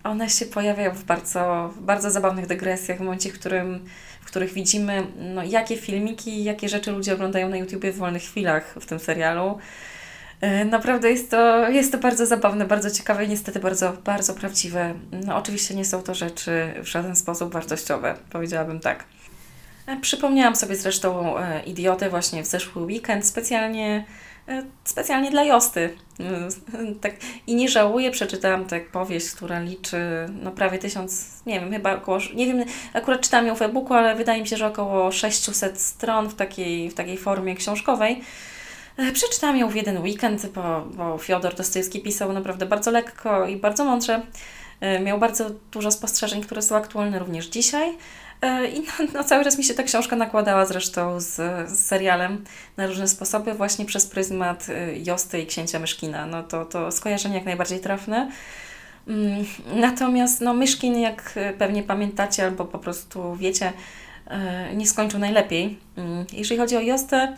one 0.04 0.30
się 0.30 0.46
pojawiają 0.46 0.92
w 0.92 1.04
bardzo, 1.04 1.74
bardzo 1.80 2.12
zabawnych 2.12 2.48
dygresjach, 2.48 2.98
w 2.98 3.02
momencie, 3.02 3.30
w, 3.30 3.40
którym, 3.40 3.86
w 4.22 4.26
których 4.26 4.54
widzimy, 4.54 5.08
no, 5.34 5.44
jakie 5.44 5.78
filmiki, 5.78 6.44
jakie 6.44 6.70
rzeczy 6.70 6.92
ludzie 6.92 7.14
oglądają 7.14 7.50
na 7.50 7.58
YouTubie 7.58 7.92
w 7.92 7.98
wolnych 7.98 8.24
chwilach 8.24 8.76
w 8.82 8.86
tym 8.86 9.00
serialu. 9.00 9.58
E, 10.42 10.66
naprawdę 10.66 11.12
jest 11.12 11.32
to, 11.32 11.70
jest 11.70 11.92
to 11.92 11.98
bardzo 11.98 12.26
zabawne, 12.26 12.66
bardzo 12.66 12.92
ciekawe 12.92 13.26
i 13.26 13.30
niestety 13.30 13.60
bardzo, 13.60 13.94
bardzo 14.06 14.34
prawdziwe. 14.34 14.94
No, 15.26 15.36
oczywiście 15.36 15.76
nie 15.76 15.86
są 15.86 16.02
to 16.02 16.14
rzeczy 16.16 16.74
w 16.84 16.88
żaden 16.88 17.16
sposób 17.16 17.54
wartościowe, 17.54 18.16
powiedziałabym 18.32 18.80
tak. 18.80 19.04
E, 19.88 19.98
przypomniałam 19.98 20.56
sobie 20.56 20.76
zresztą 20.76 21.38
e, 21.38 21.64
Idiotę 21.64 22.10
właśnie 22.10 22.44
w 22.44 22.48
zeszły 22.48 22.82
weekend, 22.82 23.26
specjalnie, 23.26 24.06
e, 24.48 24.64
specjalnie 24.84 25.32
dla 25.32 25.44
Josty. 25.44 25.90
Tak, 27.02 27.14
I 27.48 27.56
nie 27.56 27.70
żałuję, 27.70 28.12
przeczytałam 28.12 28.66
tę 28.66 28.80
powieść, 28.80 29.32
która 29.32 29.60
liczy 29.60 29.98
no, 30.44 30.52
prawie 30.52 30.80
tysiąc, 30.80 31.28
nie 31.46 31.60
wiem, 31.60 31.72
chyba 31.72 31.96
około, 31.96 32.20
nie 32.36 32.46
wiem, 32.46 32.64
akurat 32.94 33.22
czytałam 33.22 33.48
ją 33.48 33.56
w 33.56 33.62
e-booku, 33.62 33.94
ale 33.94 34.16
wydaje 34.16 34.42
mi 34.42 34.48
się, 34.48 34.58
że 34.58 34.68
około 34.68 35.12
600 35.12 35.82
stron 35.82 36.30
w 36.30 36.36
takiej, 36.36 36.90
w 36.90 36.94
takiej 36.94 37.18
formie 37.18 37.56
książkowej. 37.56 38.22
Przeczytałam 39.14 39.58
ją 39.58 39.70
w 39.70 39.76
jeden 39.76 40.02
weekend, 40.02 40.46
bo, 40.46 40.82
bo 40.82 41.18
Fiodor 41.18 41.56
Dostojewski 41.56 42.02
pisał 42.02 42.34
naprawdę 42.34 42.66
bardzo 42.66 42.92
lekko 42.92 43.48
i 43.48 43.56
bardzo 43.56 43.86
mądrze. 43.86 44.22
Miał 45.04 45.20
bardzo 45.20 45.50
dużo 45.72 45.92
spostrzeżeń, 45.92 46.42
które 46.44 46.62
są 46.62 46.76
aktualne 46.76 47.20
również 47.20 47.46
dzisiaj. 47.46 47.98
E, 48.42 48.68
I 48.68 48.80
no, 48.80 49.06
no, 49.14 49.24
cały 49.24 49.44
czas 49.44 49.58
mi 49.58 49.64
się 49.64 49.74
ta 49.74 49.84
książka 49.84 50.16
nakładała 50.16 50.66
zresztą 50.66 51.20
z, 51.20 51.36
z 51.70 51.86
serialem 51.86 52.44
na 52.78 52.88
różne 52.88 53.08
sposoby, 53.08 53.54
właśnie 53.54 53.86
przez 53.86 54.08
pryzmat 54.08 54.70
y, 54.70 55.02
Josty 55.06 55.40
i 55.40 55.46
księcia 55.46 55.80
Myszkina. 55.80 56.26
No 56.26 56.44
to, 56.44 56.66
to 56.66 56.92
skojarzenie 56.92 57.36
jak 57.36 57.46
najbardziej 57.46 57.80
trafne. 57.80 58.32
Mm, 59.08 59.46
natomiast 59.76 60.42
no, 60.42 60.54
Myszkin, 60.54 61.00
jak 61.00 61.34
pewnie 61.58 61.84
pamiętacie 61.84 62.46
albo 62.46 62.66
po 62.66 62.80
prostu 62.80 63.36
wiecie, 63.36 63.74
e, 64.28 64.76
nie 64.76 64.88
skończył 64.88 65.20
najlepiej. 65.20 65.80
Mm, 65.98 66.26
jeżeli 66.34 66.60
chodzi 66.60 66.78
o 66.78 66.82
Jostę, 66.82 67.36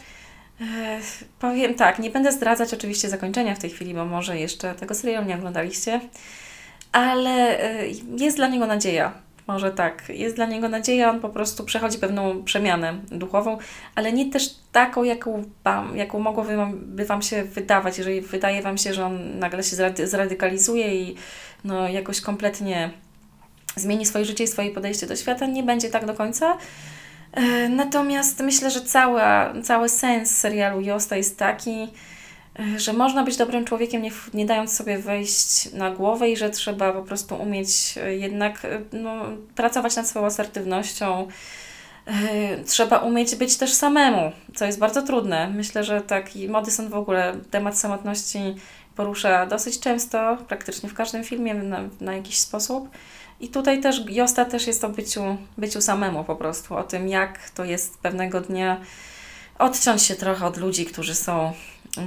powiem 1.40 1.74
tak, 1.74 2.00
nie 2.00 2.10
będę 2.10 2.32
zdradzać 2.32 2.74
oczywiście 2.74 3.10
zakończenia 3.10 3.56
w 3.56 3.60
tej 3.60 3.70
chwili, 3.70 3.94
bo 3.94 4.06
może 4.06 4.40
jeszcze 4.40 4.76
tego 4.76 4.96
serialu 4.96 5.28
nie 5.28 5.36
oglądaliście, 5.36 6.02
ale 6.92 7.60
jest 8.18 8.38
dla 8.38 8.48
niego 8.48 8.68
nadzieja 8.68 9.27
może 9.48 9.72
tak. 9.72 10.10
Jest 10.10 10.36
dla 10.36 10.46
niego 10.46 10.70
nadzieja, 10.70 11.10
on 11.10 11.20
po 11.20 11.30
prostu 11.30 11.64
przechodzi 11.64 11.98
pewną 11.98 12.44
przemianę 12.44 12.94
duchową, 13.12 13.58
ale 13.96 14.14
nie 14.14 14.32
też 14.32 14.56
taką, 14.72 15.04
jaką, 15.04 15.44
wam, 15.64 15.98
jaką 15.98 16.20
mogłoby 16.20 16.58
wam, 16.58 16.96
Wam 17.08 17.22
się 17.22 17.44
wydawać, 17.44 17.98
jeżeli 17.98 18.22
wydaje 18.22 18.62
Wam 18.62 18.78
się, 18.78 18.94
że 18.94 19.06
on 19.06 19.40
nagle 19.40 19.64
się 19.64 19.76
zradykalizuje 20.04 20.96
i 20.96 21.16
no, 21.64 21.88
jakoś 21.88 22.22
kompletnie 22.22 22.90
zmieni 23.76 24.06
swoje 24.06 24.26
życie 24.26 24.44
i 24.44 24.48
swoje 24.48 24.72
podejście 24.72 25.08
do 25.08 25.16
świata, 25.16 25.46
nie 25.46 25.64
będzie 25.64 25.90
tak 25.90 26.06
do 26.06 26.14
końca. 26.14 26.58
E, 27.34 27.70
natomiast 27.70 28.40
myślę, 28.40 28.72
że 28.72 28.82
cała, 28.82 29.54
cały 29.64 29.90
sens 29.90 30.38
serialu 30.38 30.82
Josta 30.82 31.18
jest 31.18 31.38
taki, 31.38 31.88
że 32.78 32.94
można 32.94 33.24
być 33.24 33.38
dobrym 33.38 33.66
człowiekiem, 33.66 34.02
nie, 34.02 34.12
nie 34.34 34.46
dając 34.46 34.74
sobie 34.74 34.98
wejść 34.98 35.74
na 35.74 35.92
głowę 35.92 36.30
i 36.30 36.38
że 36.38 36.50
trzeba 36.50 36.94
po 36.94 37.02
prostu 37.02 37.36
umieć 37.36 37.96
e, 37.98 38.16
jednak 38.16 38.66
e, 38.66 38.82
no, 38.92 39.26
pracować 39.56 39.96
nad 39.96 40.08
swoją 40.08 40.26
asertywnością. 40.26 41.28
Trzeba 42.66 42.98
umieć 42.98 43.36
być 43.36 43.58
też 43.58 43.74
samemu, 43.74 44.32
co 44.56 44.66
jest 44.66 44.80
bardzo 44.80 45.02
trudne. 45.02 45.50
Myślę, 45.50 45.84
że 45.84 46.02
taki 46.02 46.50
Modyson 46.50 46.90
w 46.90 46.96
ogóle 46.96 47.36
temat 47.52 47.78
samotności 47.78 48.40
porusza 48.96 49.46
dosyć 49.46 49.80
często, 49.80 50.38
praktycznie 50.48 50.90
w 50.90 50.94
każdym 50.94 51.24
filmie 51.24 51.54
na, 51.54 51.80
na 52.02 52.16
jakiś 52.16 52.38
sposób. 52.38 52.90
I 53.40 53.50
tutaj 53.50 53.82
też 53.82 54.02
Josta 54.10 54.46
też 54.46 54.68
jest 54.68 54.84
o 54.84 54.90
byciu, 54.90 55.38
byciu 55.58 55.82
samemu 55.82 56.24
po 56.24 56.36
prostu, 56.36 56.76
o 56.76 56.84
tym 56.84 57.08
jak 57.08 57.50
to 57.50 57.64
jest 57.64 58.00
pewnego 58.00 58.42
dnia 58.42 58.82
odciąć 59.60 60.02
się 60.02 60.16
trochę 60.16 60.46
od 60.46 60.58
ludzi, 60.58 60.86
którzy 60.86 61.16
są 61.16 61.54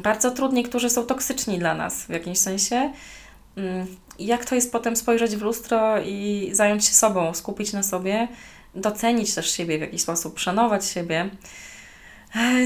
bardzo 0.02 0.30
trudni, 0.30 0.64
którzy 0.64 0.90
są 0.90 1.06
toksyczni 1.06 1.58
dla 1.58 1.74
nas 1.74 2.04
w 2.04 2.08
jakimś 2.08 2.38
sensie. 2.38 2.92
Mm, 3.56 3.86
jak 4.18 4.44
to 4.44 4.54
jest 4.54 4.72
potem 4.72 4.96
spojrzeć 4.96 5.36
w 5.36 5.42
lustro 5.42 6.02
i 6.02 6.50
zająć 6.52 6.84
się 6.84 6.94
sobą, 6.94 7.34
skupić 7.34 7.72
na 7.72 7.82
sobie, 7.82 8.28
docenić 8.74 9.34
też 9.34 9.50
siebie 9.52 9.78
w 9.78 9.80
jakiś 9.80 10.02
sposób, 10.02 10.38
szanować 10.38 10.86
siebie. 10.86 11.30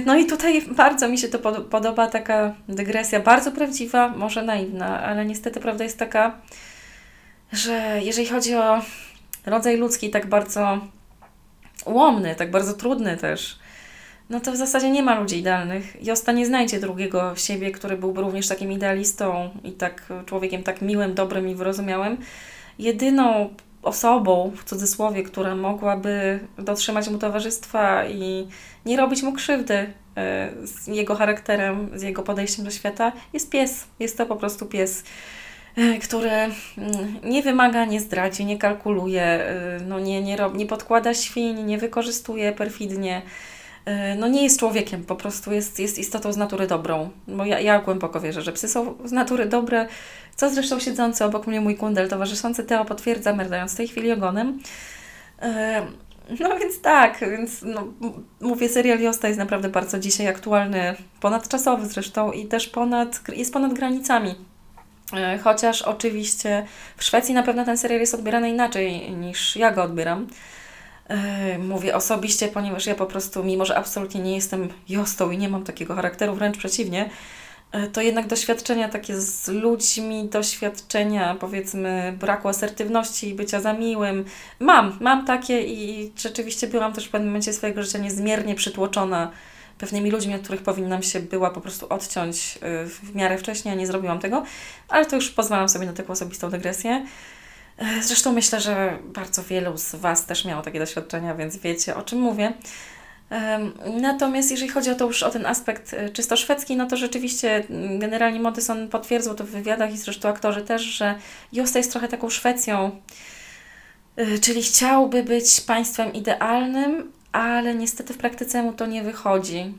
No 0.06 0.16
i 0.16 0.26
tutaj 0.26 0.62
bardzo 0.62 1.08
mi 1.08 1.18
się 1.18 1.28
to 1.28 1.38
podoba, 1.62 2.06
taka 2.06 2.54
dygresja, 2.68 3.20
bardzo 3.20 3.52
prawdziwa, 3.52 4.08
może 4.08 4.42
naiwna, 4.42 5.00
ale 5.00 5.26
niestety 5.26 5.60
prawda 5.60 5.84
jest 5.84 5.98
taka, 5.98 6.38
że 7.52 8.00
jeżeli 8.02 8.26
chodzi 8.26 8.54
o 8.54 8.82
rodzaj 9.46 9.76
ludzki, 9.76 10.10
tak 10.10 10.26
bardzo 10.26 10.80
ułomny, 11.84 12.34
tak 12.34 12.50
bardzo 12.50 12.74
trudny 12.74 13.16
też, 13.16 13.58
no 14.30 14.40
to 14.40 14.52
w 14.52 14.56
zasadzie 14.56 14.90
nie 14.90 15.02
ma 15.02 15.20
ludzi 15.20 15.38
idealnych. 15.38 15.96
Josta 16.06 16.32
nie 16.32 16.46
znajdzie 16.46 16.80
drugiego 16.80 17.36
siebie, 17.36 17.70
który 17.70 17.96
byłby 17.96 18.20
również 18.20 18.48
takim 18.48 18.72
idealistą 18.72 19.50
i 19.64 19.72
tak 19.72 20.12
człowiekiem 20.26 20.62
tak 20.62 20.82
miłym, 20.82 21.14
dobrym 21.14 21.48
i 21.48 21.54
wyrozumiałym. 21.54 22.16
Jedyną 22.78 23.54
osobą, 23.82 24.52
w 24.56 24.64
cudzysłowie, 24.64 25.22
która 25.22 25.54
mogłaby 25.54 26.40
dotrzymać 26.58 27.08
mu 27.08 27.18
towarzystwa 27.18 28.06
i 28.06 28.48
nie 28.86 28.96
robić 28.96 29.22
mu 29.22 29.32
krzywdy 29.32 29.92
e, 30.16 30.50
z 30.62 30.86
jego 30.86 31.14
charakterem, 31.14 31.90
z 31.94 32.02
jego 32.02 32.22
podejściem 32.22 32.64
do 32.64 32.70
świata, 32.70 33.12
jest 33.32 33.50
pies. 33.50 33.86
Jest 34.00 34.18
to 34.18 34.26
po 34.26 34.36
prostu 34.36 34.66
pies, 34.66 35.04
e, 35.76 35.98
który 35.98 36.30
mm, 36.30 36.52
nie 37.24 37.42
wymaga, 37.42 37.84
nie 37.84 38.00
zdradzi, 38.00 38.44
nie 38.44 38.58
kalkuluje, 38.58 39.22
e, 39.22 39.78
no 39.86 40.00
nie, 40.00 40.22
nie, 40.22 40.36
rob, 40.36 40.56
nie 40.56 40.66
podkłada 40.66 41.14
świń, 41.14 41.62
nie 41.62 41.78
wykorzystuje 41.78 42.52
perfidnie 42.52 43.22
E, 43.22 43.63
no 44.16 44.28
nie 44.28 44.42
jest 44.42 44.58
człowiekiem, 44.58 45.04
po 45.04 45.16
prostu 45.16 45.52
jest, 45.52 45.78
jest 45.78 45.98
istotą 45.98 46.32
z 46.32 46.36
natury 46.36 46.66
dobrą. 46.66 47.10
Bo 47.28 47.44
ja, 47.44 47.60
ja 47.60 47.80
głęboko 47.80 48.20
wierzę, 48.20 48.42
że 48.42 48.52
psy 48.52 48.68
są 48.68 48.94
z 49.04 49.12
natury 49.12 49.46
dobre, 49.46 49.88
co 50.36 50.50
zresztą 50.50 50.80
siedzący 50.80 51.24
obok 51.24 51.46
mnie 51.46 51.60
mój 51.60 51.76
kundel 51.76 52.08
towarzyszący 52.08 52.64
Teo 52.64 52.84
potwierdza, 52.84 53.34
merdając 53.34 53.72
w 53.72 53.76
tej 53.76 53.88
chwili 53.88 54.12
ogonem. 54.12 54.58
E, 55.42 55.82
no 56.40 56.58
więc 56.58 56.80
tak, 56.80 57.20
więc 57.20 57.62
no, 57.62 57.86
mówię, 58.40 58.68
serial 58.68 59.00
Josta 59.00 59.28
jest 59.28 59.38
naprawdę 59.38 59.68
bardzo 59.68 59.98
dzisiaj 59.98 60.26
aktualny, 60.28 60.94
ponadczasowy 61.20 61.86
zresztą 61.86 62.32
i 62.32 62.46
też 62.46 62.68
ponad, 62.68 63.20
jest 63.36 63.52
ponad 63.52 63.74
granicami. 63.74 64.34
E, 65.12 65.38
chociaż 65.38 65.82
oczywiście 65.82 66.66
w 66.96 67.04
Szwecji 67.04 67.34
na 67.34 67.42
pewno 67.42 67.64
ten 67.64 67.78
serial 67.78 68.00
jest 68.00 68.14
odbierany 68.14 68.50
inaczej 68.50 69.10
niż 69.10 69.56
ja 69.56 69.70
go 69.70 69.82
odbieram. 69.82 70.26
Mówię 71.58 71.96
osobiście, 71.96 72.48
ponieważ 72.48 72.86
ja 72.86 72.94
po 72.94 73.06
prostu, 73.06 73.44
mimo 73.44 73.64
że 73.64 73.76
absolutnie 73.76 74.20
nie 74.20 74.34
jestem 74.34 74.68
jostą 74.88 75.30
i 75.30 75.38
nie 75.38 75.48
mam 75.48 75.64
takiego 75.64 75.94
charakteru, 75.94 76.34
wręcz 76.34 76.58
przeciwnie, 76.58 77.10
yy, 77.74 77.88
to 77.88 78.02
jednak 78.02 78.26
doświadczenia 78.26 78.88
takie 78.88 79.20
z 79.20 79.48
ludźmi, 79.48 80.28
doświadczenia 80.28 81.36
powiedzmy 81.40 82.16
braku 82.20 82.48
asertywności 82.48 83.28
i 83.28 83.34
bycia 83.34 83.60
za 83.60 83.72
miłym, 83.72 84.24
mam, 84.60 84.96
mam 85.00 85.26
takie 85.26 85.62
i 85.62 86.12
rzeczywiście 86.16 86.66
byłam 86.66 86.92
też 86.92 87.04
w 87.04 87.10
pewnym 87.10 87.28
momencie 87.28 87.52
swojego 87.52 87.82
życia 87.82 87.98
niezmiernie 87.98 88.54
przytłoczona 88.54 89.30
pewnymi 89.78 90.10
ludźmi, 90.10 90.34
od 90.34 90.42
których 90.42 90.62
powinnam 90.62 91.02
się 91.02 91.20
była 91.20 91.50
po 91.50 91.60
prostu 91.60 91.86
odciąć 91.88 92.54
yy, 92.54 92.86
w 92.86 93.14
miarę 93.14 93.38
wcześniej, 93.38 93.74
a 93.74 93.76
nie 93.76 93.86
zrobiłam 93.86 94.18
tego, 94.18 94.44
ale 94.88 95.06
to 95.06 95.16
już 95.16 95.30
pozwalam 95.30 95.68
sobie 95.68 95.86
na 95.86 95.92
taką 95.92 96.12
osobistą 96.12 96.50
dygresję. 96.50 97.06
E, 97.78 98.02
zresztą 98.02 98.32
myślę, 98.32 98.60
że 98.60 98.98
bardzo 99.04 99.42
wielu 99.42 99.78
z 99.78 99.94
Was 99.94 100.26
też 100.26 100.44
miało 100.44 100.62
takie 100.62 100.78
doświadczenia, 100.78 101.34
więc 101.34 101.56
wiecie 101.56 101.96
o 101.96 102.02
czym 102.02 102.18
mówię. 102.18 102.52
Natomiast 104.00 104.50
jeżeli 104.50 104.70
chodzi 104.70 104.90
o 104.90 104.94
to 104.94 105.06
już 105.06 105.22
o 105.22 105.30
ten 105.30 105.46
aspekt 105.46 105.94
e, 105.94 106.10
czysto 106.10 106.36
szwedzki, 106.36 106.76
no 106.76 106.86
to 106.86 106.96
rzeczywiście 106.96 107.64
mm, 107.70 107.98
generalnie 107.98 108.40
Modyson 108.40 108.88
potwierdzał 108.88 109.34
to 109.34 109.44
w 109.44 109.50
wywiadach 109.50 109.92
i 109.92 109.98
zresztą 109.98 110.28
aktorzy 110.28 110.62
też, 110.62 110.82
że 110.82 111.14
Josta 111.52 111.78
jest 111.78 111.90
trochę 111.90 112.08
taką 112.08 112.30
Szwecją, 112.30 113.00
e, 114.16 114.38
czyli 114.38 114.62
chciałby 114.62 115.22
być 115.22 115.60
państwem 115.60 116.12
idealnym, 116.12 117.12
ale 117.32 117.74
niestety 117.74 118.14
w 118.14 118.18
praktyce 118.18 118.62
mu 118.62 118.72
to 118.72 118.86
nie 118.86 119.02
wychodzi. 119.02 119.74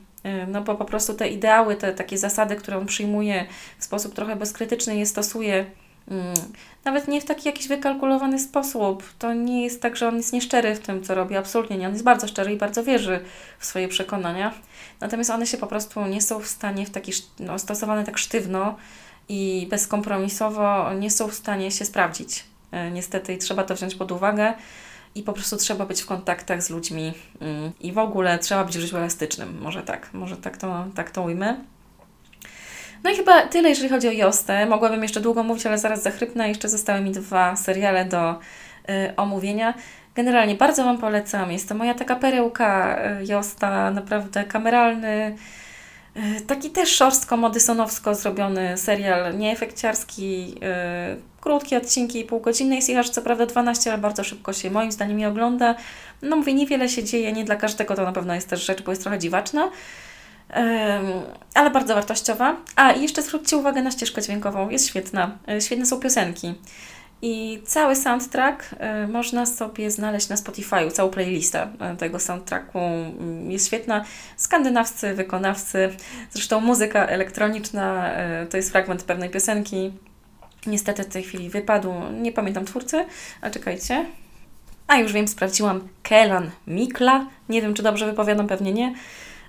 No 0.48 0.62
bo 0.62 0.74
po 0.74 0.84
prostu 0.84 1.14
te 1.14 1.28
ideały, 1.28 1.76
te 1.76 1.92
takie 1.92 2.18
zasady, 2.18 2.56
które 2.56 2.78
on 2.78 2.86
przyjmuje 2.86 3.46
w 3.78 3.84
sposób 3.84 4.14
trochę 4.14 4.36
bezkrytyczny 4.36 4.96
je 4.96 5.06
stosuje. 5.06 5.66
Nawet 6.84 7.08
nie 7.08 7.20
w 7.20 7.24
taki 7.24 7.48
jakiś 7.48 7.68
wykalkulowany 7.68 8.38
sposób. 8.38 9.12
To 9.18 9.34
nie 9.34 9.64
jest 9.64 9.82
tak, 9.82 9.96
że 9.96 10.08
on 10.08 10.16
jest 10.16 10.32
nieszczery 10.32 10.74
w 10.74 10.78
tym, 10.80 11.02
co 11.02 11.14
robi. 11.14 11.36
Absolutnie 11.36 11.78
nie. 11.78 11.86
On 11.86 11.92
jest 11.92 12.04
bardzo 12.04 12.28
szczery 12.28 12.52
i 12.52 12.56
bardzo 12.56 12.84
wierzy 12.84 13.20
w 13.58 13.66
swoje 13.66 13.88
przekonania. 13.88 14.54
Natomiast 15.00 15.30
one 15.30 15.46
się 15.46 15.58
po 15.58 15.66
prostu 15.66 16.06
nie 16.06 16.22
są 16.22 16.40
w 16.40 16.46
stanie 16.46 16.86
w 16.86 16.90
taki, 16.90 17.12
no, 17.38 17.58
stosowane 17.58 18.04
tak 18.04 18.18
sztywno 18.18 18.76
i 19.28 19.66
bezkompromisowo 19.70 20.92
nie 20.92 21.10
są 21.10 21.28
w 21.28 21.34
stanie 21.34 21.70
się 21.70 21.84
sprawdzić. 21.84 22.44
E, 22.72 22.90
niestety 22.90 23.34
i 23.34 23.38
trzeba 23.38 23.64
to 23.64 23.74
wziąć 23.74 23.94
pod 23.94 24.12
uwagę. 24.12 24.54
i 25.14 25.22
po 25.22 25.32
prostu 25.32 25.56
trzeba 25.56 25.86
być 25.86 26.02
w 26.02 26.06
kontaktach 26.06 26.62
z 26.62 26.70
ludźmi 26.70 27.12
mm, 27.40 27.72
i 27.80 27.92
w 27.92 27.98
ogóle 27.98 28.38
trzeba 28.38 28.64
być 28.64 28.78
w 28.78 28.80
życiu 28.80 28.96
elastycznym. 28.96 29.58
Może 29.60 29.82
tak, 29.82 30.14
może 30.14 30.36
tak 30.36 30.56
to, 30.56 30.86
tak 30.94 31.10
to 31.10 31.22
ujmę. 31.22 31.56
No 33.04 33.10
i 33.10 33.16
chyba 33.16 33.42
tyle, 33.42 33.68
jeżeli 33.68 33.88
chodzi 33.88 34.08
o 34.08 34.12
Jostę. 34.12 34.66
Mogłabym 34.66 35.02
jeszcze 35.02 35.20
długo 35.20 35.42
mówić, 35.42 35.66
ale 35.66 35.78
zaraz 35.78 36.02
zachrypnę. 36.02 36.48
Jeszcze 36.48 36.68
zostały 36.68 37.00
mi 37.00 37.10
dwa 37.10 37.56
seriale 37.56 38.04
do 38.04 38.30
y, 38.32 39.16
omówienia. 39.16 39.74
Generalnie 40.14 40.54
bardzo 40.54 40.84
Wam 40.84 40.98
polecam. 40.98 41.52
Jest 41.52 41.68
to 41.68 41.74
moja 41.74 41.94
taka 41.94 42.16
perełka 42.16 42.98
y, 43.20 43.26
Josta, 43.26 43.90
naprawdę 43.90 44.44
kameralny, 44.44 45.36
y, 46.16 46.40
taki 46.40 46.70
też 46.70 46.90
szorstko, 46.90 47.36
modysonowsko 47.36 48.14
zrobiony 48.14 48.78
serial, 48.78 49.38
nieefekciarski, 49.38 50.54
y, 51.16 51.40
krótkie 51.40 51.76
odcinki, 51.76 52.24
półgodzinne. 52.24 52.76
Jest 52.76 52.88
ich 52.88 52.98
aż 52.98 53.10
co 53.10 53.22
prawda 53.22 53.46
12, 53.46 53.92
ale 53.92 54.00
bardzo 54.02 54.24
szybko 54.24 54.52
się 54.52 54.70
moim 54.70 54.92
zdaniem 54.92 55.20
je 55.20 55.28
ogląda. 55.28 55.74
No 56.22 56.36
mówię, 56.36 56.54
niewiele 56.54 56.88
się 56.88 57.04
dzieje, 57.04 57.32
nie 57.32 57.44
dla 57.44 57.56
każdego 57.56 57.94
to 57.94 58.04
na 58.04 58.12
pewno 58.12 58.34
jest 58.34 58.50
też 58.50 58.66
rzecz, 58.66 58.82
bo 58.82 58.92
jest 58.92 59.02
trochę 59.02 59.18
dziwaczna 59.18 59.70
ale 61.54 61.70
bardzo 61.70 61.94
wartościowa. 61.94 62.56
A 62.76 62.92
i 62.92 63.02
jeszcze 63.02 63.22
zwróćcie 63.22 63.56
uwagę 63.56 63.82
na 63.82 63.90
ścieżkę 63.90 64.22
dźwiękową, 64.22 64.68
jest 64.68 64.88
świetna. 64.88 65.38
E, 65.48 65.60
świetne 65.60 65.86
są 65.86 66.00
piosenki. 66.00 66.54
I 67.22 67.62
cały 67.66 67.96
soundtrack 67.96 68.72
y, 69.04 69.08
można 69.08 69.46
sobie 69.46 69.90
znaleźć 69.90 70.28
na 70.28 70.36
Spotify, 70.36 70.90
całą 70.92 71.10
playlistę 71.10 71.68
e, 71.80 71.96
tego 71.96 72.20
soundtracku 72.20 72.78
mm, 72.78 73.50
jest 73.50 73.66
świetna. 73.66 74.04
Skandynawscy 74.36 75.14
wykonawcy, 75.14 75.96
zresztą 76.30 76.60
muzyka 76.60 77.06
elektroniczna 77.06 78.10
to 78.50 78.56
jest 78.56 78.70
fragment 78.70 79.02
pewnej 79.02 79.30
piosenki. 79.30 79.92
Niestety 80.66 81.02
w 81.02 81.06
tej 81.06 81.22
chwili 81.22 81.50
wypadł, 81.50 81.92
nie 82.12 82.32
pamiętam 82.32 82.64
twórcy, 82.64 83.04
a 83.40 83.50
czekajcie. 83.50 84.06
A 84.86 84.96
już 84.96 85.12
wiem, 85.12 85.28
sprawdziłam. 85.28 85.88
Kelan 86.02 86.50
Mikla. 86.66 87.26
Nie 87.48 87.62
wiem, 87.62 87.74
czy 87.74 87.82
dobrze 87.82 88.06
wypowiadam, 88.06 88.46
pewnie 88.46 88.72
nie. 88.72 88.94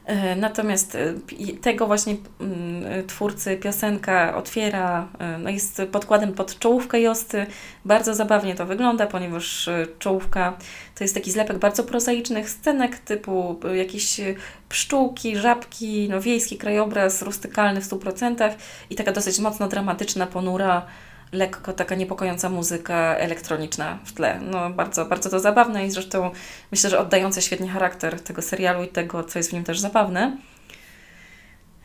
E, 0.08 0.36
natomiast 0.36 0.96
e, 0.96 1.14
tego 1.62 1.88
właśnie 1.88 2.16
mm, 2.42 3.08
twórcy 3.08 3.58
piosenka 3.58 4.36
otwiera, 4.36 5.08
e, 5.20 5.38
no 5.38 5.50
jest 5.50 5.82
podkładem 5.92 6.34
pod 6.34 6.60
czołówkę 6.60 7.02
Josty. 7.02 7.46
Bardzo 7.86 8.16
zabawnie 8.16 8.56
to 8.56 8.66
wygląda, 8.66 9.08
ponieważ 9.08 9.70
czołówka 10.00 10.58
to 10.96 11.04
jest 11.04 11.14
taki 11.14 11.32
zlepek 11.32 11.58
bardzo 11.58 11.84
prozaicznych 11.84 12.50
scenek 12.50 13.00
typu 13.00 13.60
jakieś 13.76 14.22
pszczółki, 14.70 15.38
żabki, 15.38 16.08
no 16.10 16.22
wiejski 16.22 16.58
krajobraz, 16.58 17.22
rustykalny 17.22 17.82
w 17.82 17.90
100% 17.90 18.56
i 18.90 18.96
taka 18.96 19.12
dosyć 19.12 19.40
mocno 19.40 19.68
dramatyczna, 19.68 20.28
ponura 20.28 20.86
lekko 21.32 21.74
taka 21.74 21.96
niepokojąca 21.96 22.50
muzyka 22.50 23.16
elektroniczna 23.16 23.98
w 24.06 24.14
tle. 24.14 24.40
No 24.42 24.70
bardzo, 24.70 25.06
bardzo 25.06 25.30
to 25.30 25.40
zabawne 25.40 25.86
i 25.86 25.92
zresztą 25.92 26.32
myślę, 26.72 26.90
że 26.90 27.00
oddające 27.00 27.42
świetnie 27.42 27.70
charakter 27.70 28.22
tego 28.22 28.42
serialu 28.42 28.84
i 28.84 28.88
tego, 28.88 29.24
co 29.24 29.40
jest 29.40 29.50
w 29.50 29.54
nim 29.54 29.64
też 29.64 29.80
zabawne. 29.80 30.38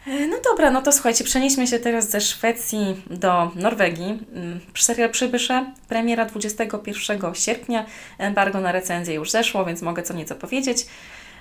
E, 0.07 0.27
no 0.27 0.37
dobra, 0.45 0.71
no 0.71 0.83
to 0.83 0.93
słuchajcie, 0.93 1.25
przenieśmy 1.25 1.67
się 1.67 1.79
teraz 1.79 2.11
ze 2.11 2.21
Szwecji 2.21 3.03
do 3.11 3.51
Norwegii. 3.55 4.19
Mm, 4.35 4.61
serial 4.79 5.11
Przybysze, 5.11 5.73
premiera 5.89 6.25
21 6.25 7.35
sierpnia, 7.35 7.87
embargo 8.19 8.61
na 8.61 8.73
recenzję 8.73 9.15
już 9.15 9.31
zeszło, 9.31 9.65
więc 9.65 9.83
mogę 9.83 10.03
co 10.03 10.15
nieco 10.15 10.35
powiedzieć 10.35 10.87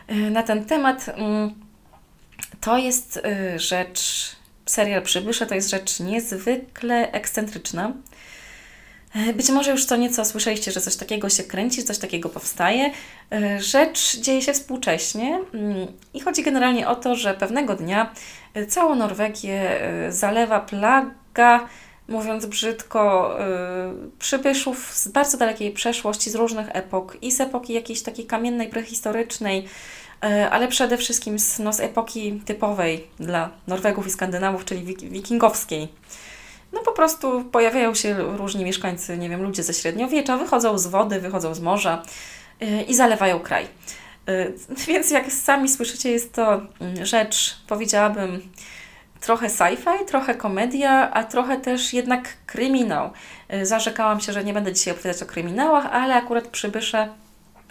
e, 0.08 0.16
na 0.16 0.44
ten 0.44 0.66
temat. 0.66 1.10
Mm, 1.10 1.54
to 2.62 2.78
jest 2.78 3.18
e, 3.18 3.60
rzecz 3.60 4.32
serial 4.72 5.02
Przybysze 5.02 5.46
to 5.46 5.56
jest 5.56 5.70
rzecz 5.70 6.00
niezwykle 6.00 7.12
ekscentryczna. 7.12 7.94
E, 9.16 9.34
być 9.34 9.50
może 9.50 9.72
już 9.72 9.86
co 9.86 9.96
nieco 9.96 10.26
słyszeliście, 10.26 10.72
że 10.72 10.82
coś 10.82 10.96
takiego 10.96 11.30
się 11.30 11.44
kręci, 11.44 11.84
coś 11.84 11.98
takiego 11.98 12.30
powstaje. 12.30 12.92
E, 13.32 13.62
rzecz 13.62 14.18
dzieje 14.18 14.42
się 14.42 14.54
współcześnie 14.54 15.40
mm, 15.54 15.88
i 16.14 16.20
chodzi 16.20 16.44
generalnie 16.44 16.88
o 16.88 16.96
to, 16.96 17.16
że 17.16 17.34
pewnego 17.34 17.76
dnia 17.76 18.14
e, 18.54 18.66
całą 18.66 18.96
Norwegię 18.96 19.82
zalewa 20.10 20.60
plaga, 20.60 21.68
mówiąc 22.08 22.46
brzydko, 22.46 23.36
przybyszów 24.20 24.94
z 24.94 25.08
bardzo 25.08 25.38
dalekiej 25.38 25.72
przeszłości, 25.72 26.30
z 26.30 26.36
różnych 26.36 26.68
epok 26.76 27.18
i 27.22 27.32
z 27.32 27.42
epoki 27.42 27.74
jakiejś 27.74 28.02
takiej 28.04 28.26
kamiennej, 28.26 28.70
prehistorycznej, 28.70 29.68
ale 30.52 30.68
przede 30.68 30.98
wszystkim 30.98 31.40
z, 31.40 31.60
no, 31.60 31.74
z 31.74 31.80
epoki 31.80 32.42
typowej 32.46 33.08
dla 33.20 33.50
Norwegów 33.68 34.08
i 34.08 34.10
Skandynawów, 34.10 34.66
czyli 34.66 34.96
wikingowskiej. 34.96 35.88
No 36.74 36.82
po 36.82 36.92
prostu 36.92 37.44
pojawiają 37.44 37.94
się 37.94 38.14
różni 38.38 38.66
mieszkańcy, 38.66 39.18
nie 39.18 39.30
wiem, 39.30 39.44
ludzie 39.44 39.64
ze 39.64 39.74
średniowiecza, 39.74 40.38
wychodzą 40.38 40.78
z 40.78 40.88
wody, 40.88 41.20
wychodzą 41.20 41.54
z 41.54 41.60
morza 41.60 42.04
yy, 42.60 42.82
i 42.82 42.96
zalewają 42.96 43.40
kraj. 43.40 43.68
Yy, 44.28 44.54
więc 44.88 45.12
jak 45.12 45.32
sami 45.32 45.70
słyszycie, 45.70 46.12
jest 46.12 46.34
to 46.34 46.62
mm, 46.80 47.06
rzecz, 47.06 47.58
powiedziałabym, 47.68 48.42
trochę 49.22 49.48
sci-fi, 49.48 50.06
trochę 50.08 50.36
komedia, 50.36 51.12
a 51.12 51.24
trochę 51.24 51.58
też 51.58 51.94
jednak 51.94 52.38
kryminał. 52.46 53.12
Zarzekałam 53.64 54.22
się, 54.22 54.34
że 54.34 54.44
nie 54.44 54.54
będę 54.54 54.74
dzisiaj 54.74 54.94
opowiadać 54.94 55.24
o 55.24 55.26
kryminałach, 55.26 55.86
ale 55.86 56.16
akurat 56.16 56.48
przybysze 56.48 57.10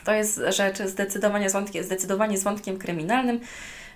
to 0.05 0.13
jest 0.13 0.41
rzecz 0.49 0.79
zdecydowanie 0.79 1.51
z 1.51 1.53
wątkiem, 1.53 1.85
zdecydowanie 1.85 2.39
z 2.39 2.45
wątkiem 2.45 2.79
kryminalnym, 2.79 3.41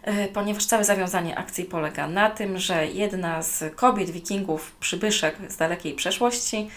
e, 0.03 0.29
ponieważ 0.29 0.67
całe 0.67 0.85
zawiązanie 0.85 1.38
akcji 1.38 1.64
polega 1.64 2.07
na 2.07 2.31
tym, 2.31 2.59
że 2.59 2.87
jedna 2.87 3.43
z 3.43 3.64
kobiet 3.77 4.11
wikingów, 4.11 4.73
przybyszek 4.81 5.37
z 5.49 5.57
dalekiej 5.57 5.95
przeszłości, 5.95 6.71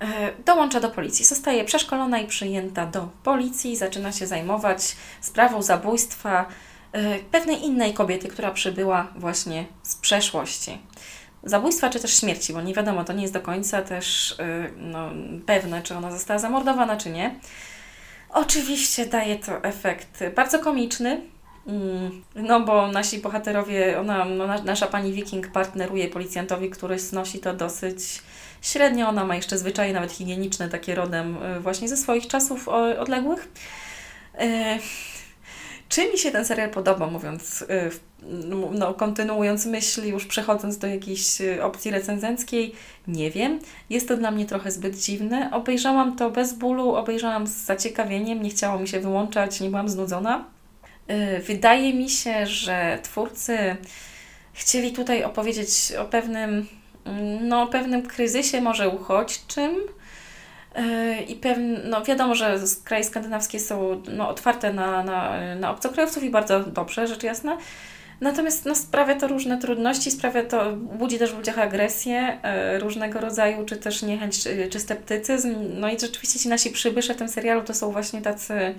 e, 0.00 0.06
dołącza 0.44 0.80
do 0.80 0.90
policji. 0.90 1.24
Zostaje 1.24 1.64
przeszkolona 1.64 2.18
i 2.18 2.26
przyjęta 2.26 2.86
do 2.86 3.08
policji, 3.22 3.76
zaczyna 3.76 4.12
się 4.12 4.26
zajmować 4.26 4.96
sprawą 5.20 5.62
zabójstwa 5.62 6.46
e, 6.92 7.18
pewnej 7.18 7.64
innej 7.64 7.94
kobiety, 7.94 8.28
która 8.28 8.50
przybyła 8.50 9.12
właśnie 9.16 9.66
z 9.82 9.96
przeszłości. 9.96 10.78
Zabójstwa 11.44 11.90
czy 11.90 12.00
też 12.00 12.16
śmierci, 12.16 12.52
bo 12.52 12.62
nie 12.62 12.74
wiadomo, 12.74 13.04
to 13.04 13.12
nie 13.12 13.22
jest 13.22 13.34
do 13.34 13.40
końca 13.40 13.82
też 13.82 14.36
no, 14.76 15.10
pewne, 15.46 15.82
czy 15.82 15.96
ona 15.96 16.10
została 16.10 16.38
zamordowana, 16.38 16.96
czy 16.96 17.10
nie. 17.10 17.34
Oczywiście 18.30 19.06
daje 19.06 19.36
to 19.36 19.64
efekt 19.64 20.24
bardzo 20.36 20.58
komiczny, 20.58 21.20
mm, 21.66 22.24
no 22.34 22.60
bo 22.60 22.88
nasi 22.88 23.18
bohaterowie, 23.18 24.00
ona, 24.00 24.24
no, 24.24 24.46
nasza 24.64 24.86
pani 24.86 25.12
Wiking 25.12 25.48
partneruje 25.48 26.08
policjantowi, 26.08 26.70
który 26.70 26.98
znosi 26.98 27.38
to 27.38 27.54
dosyć 27.54 28.22
średnio. 28.62 29.08
Ona 29.08 29.24
ma 29.24 29.36
jeszcze 29.36 29.58
zwyczaje 29.58 29.92
nawet 29.92 30.12
higieniczne, 30.12 30.68
takie 30.68 30.94
rodem 30.94 31.42
y, 31.42 31.60
właśnie 31.60 31.88
ze 31.88 31.96
swoich 31.96 32.26
czasów 32.26 32.68
odległych. 32.98 33.48
Czy 35.88 36.12
mi 36.12 36.18
się 36.18 36.30
ten 36.30 36.44
serial 36.44 36.70
podoba, 36.70 37.06
mówiąc, 37.06 37.62
y, 37.62 37.90
no, 38.72 38.94
kontynuując 38.94 39.66
myśl, 39.66 40.06
już 40.06 40.26
przechodząc 40.26 40.78
do 40.78 40.86
jakiejś 40.86 41.40
y, 41.40 41.64
opcji 41.64 41.90
recenzenckiej, 41.90 42.74
nie 43.08 43.30
wiem. 43.30 43.60
Jest 43.90 44.08
to 44.08 44.16
dla 44.16 44.30
mnie 44.30 44.46
trochę 44.46 44.70
zbyt 44.70 44.96
dziwne. 44.96 45.50
Obejrzałam 45.52 46.16
to 46.16 46.30
bez 46.30 46.52
bólu, 46.52 46.94
obejrzałam 46.94 47.46
z 47.46 47.50
zaciekawieniem, 47.50 48.42
nie 48.42 48.50
chciało 48.50 48.78
mi 48.78 48.88
się 48.88 49.00
wyłączać, 49.00 49.60
nie 49.60 49.68
byłam 49.70 49.88
znudzona. 49.88 50.44
Y, 51.10 51.42
wydaje 51.42 51.94
mi 51.94 52.10
się, 52.10 52.46
że 52.46 52.98
twórcy 53.02 53.76
chcieli 54.52 54.92
tutaj 54.92 55.24
opowiedzieć 55.24 55.92
o 55.98 56.04
pewnym, 56.04 56.66
mm, 57.04 57.48
no, 57.48 57.66
pewnym 57.66 58.02
kryzysie, 58.02 58.60
może 58.60 58.88
uchodźczym, 58.88 59.76
i 61.28 61.34
pewnie, 61.34 61.78
no 61.84 62.04
wiadomo, 62.04 62.34
że 62.34 62.58
kraje 62.84 63.04
skandynawskie 63.04 63.60
są 63.60 64.02
no, 64.08 64.28
otwarte 64.28 64.72
na, 64.72 65.02
na, 65.02 65.40
na 65.54 65.70
obcokrajowców 65.70 66.22
i 66.22 66.30
bardzo 66.30 66.60
dobrze, 66.60 67.06
rzecz 67.06 67.22
jasna. 67.22 67.58
Natomiast 68.20 68.64
no, 68.64 68.74
sprawia 68.74 69.14
to 69.14 69.28
różne 69.28 69.58
trudności, 69.58 70.10
sprawia 70.10 70.44
to, 70.44 70.72
budzi 70.76 71.18
też 71.18 71.32
w 71.32 71.36
ludziach 71.36 71.58
agresję 71.58 72.38
e, 72.42 72.78
różnego 72.78 73.20
rodzaju, 73.20 73.64
czy 73.64 73.76
też 73.76 74.02
niechęć, 74.02 74.42
czy, 74.42 74.68
czy 74.70 74.80
sceptycyzm. 74.80 75.54
No 75.80 75.90
i 75.90 76.00
rzeczywiście 76.00 76.38
ci 76.38 76.48
nasi 76.48 76.70
przybysze 76.70 77.14
w 77.14 77.16
tym 77.16 77.28
serialu 77.28 77.62
to 77.62 77.74
są 77.74 77.92
właśnie 77.92 78.22
tacy, 78.22 78.74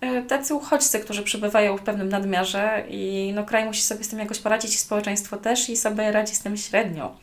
e, 0.00 0.22
tacy 0.22 0.54
uchodźcy, 0.54 1.00
którzy 1.00 1.22
przybywają 1.22 1.76
w 1.76 1.82
pewnym 1.82 2.08
nadmiarze 2.08 2.84
i 2.88 3.32
no, 3.34 3.44
kraj 3.44 3.64
musi 3.64 3.82
sobie 3.82 4.04
z 4.04 4.08
tym 4.08 4.18
jakoś 4.18 4.38
poradzić 4.38 4.74
i 4.74 4.78
społeczeństwo 4.78 5.36
też 5.36 5.70
i 5.70 5.76
sobie 5.76 6.12
radzi 6.12 6.34
z 6.34 6.40
tym 6.40 6.56
średnio. 6.56 7.16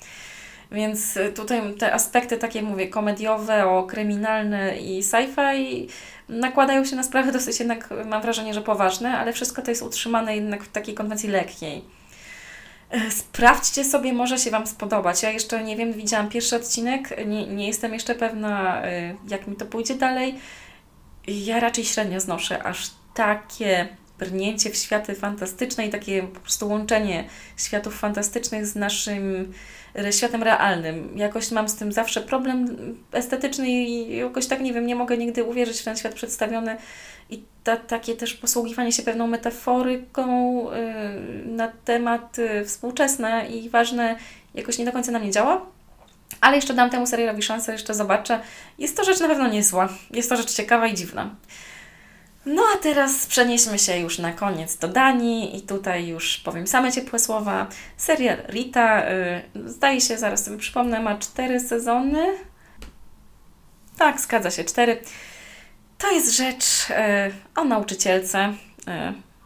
Więc 0.73 1.17
y, 1.17 1.31
tutaj 1.31 1.73
te 1.73 1.93
aspekty 1.93 2.37
takie, 2.37 2.61
mówię, 2.61 2.87
komediowe, 2.87 3.67
o 3.67 3.83
kryminalne 3.83 4.77
i 4.77 5.03
sci-fi 5.03 5.87
nakładają 6.29 6.85
się 6.85 6.95
na 6.95 7.03
sprawy 7.03 7.31
dosyć 7.31 7.59
jednak, 7.59 7.89
mam 8.05 8.21
wrażenie, 8.21 8.53
że 8.53 8.61
poważne, 8.61 9.17
ale 9.17 9.33
wszystko 9.33 9.61
to 9.61 9.71
jest 9.71 9.83
utrzymane 9.83 10.35
jednak 10.35 10.63
w 10.63 10.71
takiej 10.71 10.95
konwencji 10.95 11.29
lekkiej. 11.29 11.83
E, 12.91 13.11
sprawdźcie 13.11 13.83
sobie, 13.83 14.13
może 14.13 14.37
się 14.37 14.51
Wam 14.51 14.67
spodobać. 14.67 15.23
Ja 15.23 15.31
jeszcze 15.31 15.63
nie 15.63 15.75
wiem, 15.75 15.93
widziałam 15.93 16.29
pierwszy 16.29 16.55
odcinek, 16.55 17.25
nie, 17.25 17.47
nie 17.47 17.67
jestem 17.67 17.93
jeszcze 17.93 18.15
pewna, 18.15 18.85
y, 18.87 19.15
jak 19.27 19.47
mi 19.47 19.55
to 19.55 19.65
pójdzie 19.65 19.95
dalej. 19.95 20.35
Ja 21.27 21.59
raczej 21.59 21.85
średnio 21.85 22.19
znoszę 22.19 22.63
aż 22.63 22.91
takie 23.13 23.87
brnięcie 24.25 24.69
w 24.69 24.75
światy 24.75 25.15
fantastyczne 25.15 25.87
i 25.87 25.89
takie 25.89 26.23
po 26.23 26.39
prostu 26.39 26.69
łączenie 26.69 27.23
światów 27.57 27.99
fantastycznych 27.99 28.67
z 28.67 28.75
naszym 28.75 29.53
światem 30.11 30.43
realnym. 30.43 31.17
Jakoś 31.17 31.51
mam 31.51 31.69
z 31.69 31.75
tym 31.75 31.91
zawsze 31.91 32.21
problem 32.21 32.77
estetyczny 33.11 33.69
i 33.69 34.17
jakoś 34.17 34.47
tak, 34.47 34.61
nie 34.61 34.73
wiem, 34.73 34.87
nie 34.87 34.95
mogę 34.95 35.17
nigdy 35.17 35.43
uwierzyć 35.43 35.81
w 35.81 35.83
ten 35.83 35.97
świat 35.97 36.13
przedstawiony 36.13 36.77
i 37.29 37.43
ta, 37.63 37.77
takie 37.77 38.15
też 38.15 38.33
posługiwanie 38.33 38.91
się 38.91 39.03
pewną 39.03 39.27
metaforyką 39.27 40.57
yy, 40.71 41.45
na 41.45 41.71
temat 41.85 42.37
yy, 42.37 42.65
współczesne 42.65 43.47
i 43.47 43.69
ważne 43.69 44.15
jakoś 44.55 44.77
nie 44.77 44.85
do 44.85 44.91
końca 44.91 45.11
na 45.11 45.19
mnie 45.19 45.31
działa. 45.31 45.65
Ale 46.41 46.55
jeszcze 46.55 46.73
dam 46.73 46.89
temu 46.89 47.07
serialowi 47.07 47.41
szansę, 47.41 47.71
jeszcze 47.71 47.93
zobaczę. 47.93 48.39
Jest 48.79 48.97
to 48.97 49.03
rzecz 49.03 49.19
na 49.19 49.27
pewno 49.27 49.47
niezła. 49.47 49.89
Jest 50.11 50.29
to 50.29 50.37
rzecz 50.37 50.53
ciekawa 50.53 50.87
i 50.87 50.93
dziwna. 50.93 51.35
No 52.45 52.63
a 52.75 52.77
teraz 52.77 53.25
przenieśmy 53.25 53.79
się 53.79 53.97
już 53.97 54.19
na 54.19 54.31
koniec 54.31 54.77
do 54.77 54.87
Danii 54.87 55.57
i 55.57 55.61
tutaj 55.61 56.07
już 56.07 56.37
powiem 56.37 56.67
same 56.67 56.91
ciepłe 56.91 57.19
słowa. 57.19 57.67
Serial 57.97 58.37
Rita, 58.47 59.09
yy, 59.09 59.69
zdaje 59.69 60.01
się, 60.01 60.17
zaraz 60.17 60.45
sobie 60.45 60.57
przypomnę, 60.57 60.99
ma 60.99 61.17
cztery 61.17 61.59
sezony. 61.59 62.37
Tak, 63.97 64.21
zgadza 64.21 64.51
się, 64.51 64.63
cztery. 64.63 65.01
To 65.97 66.11
jest 66.11 66.37
rzecz 66.37 66.89
yy, 66.89 66.95
o 67.55 67.63
nauczycielce, 67.63 68.53
yy, 68.87 68.93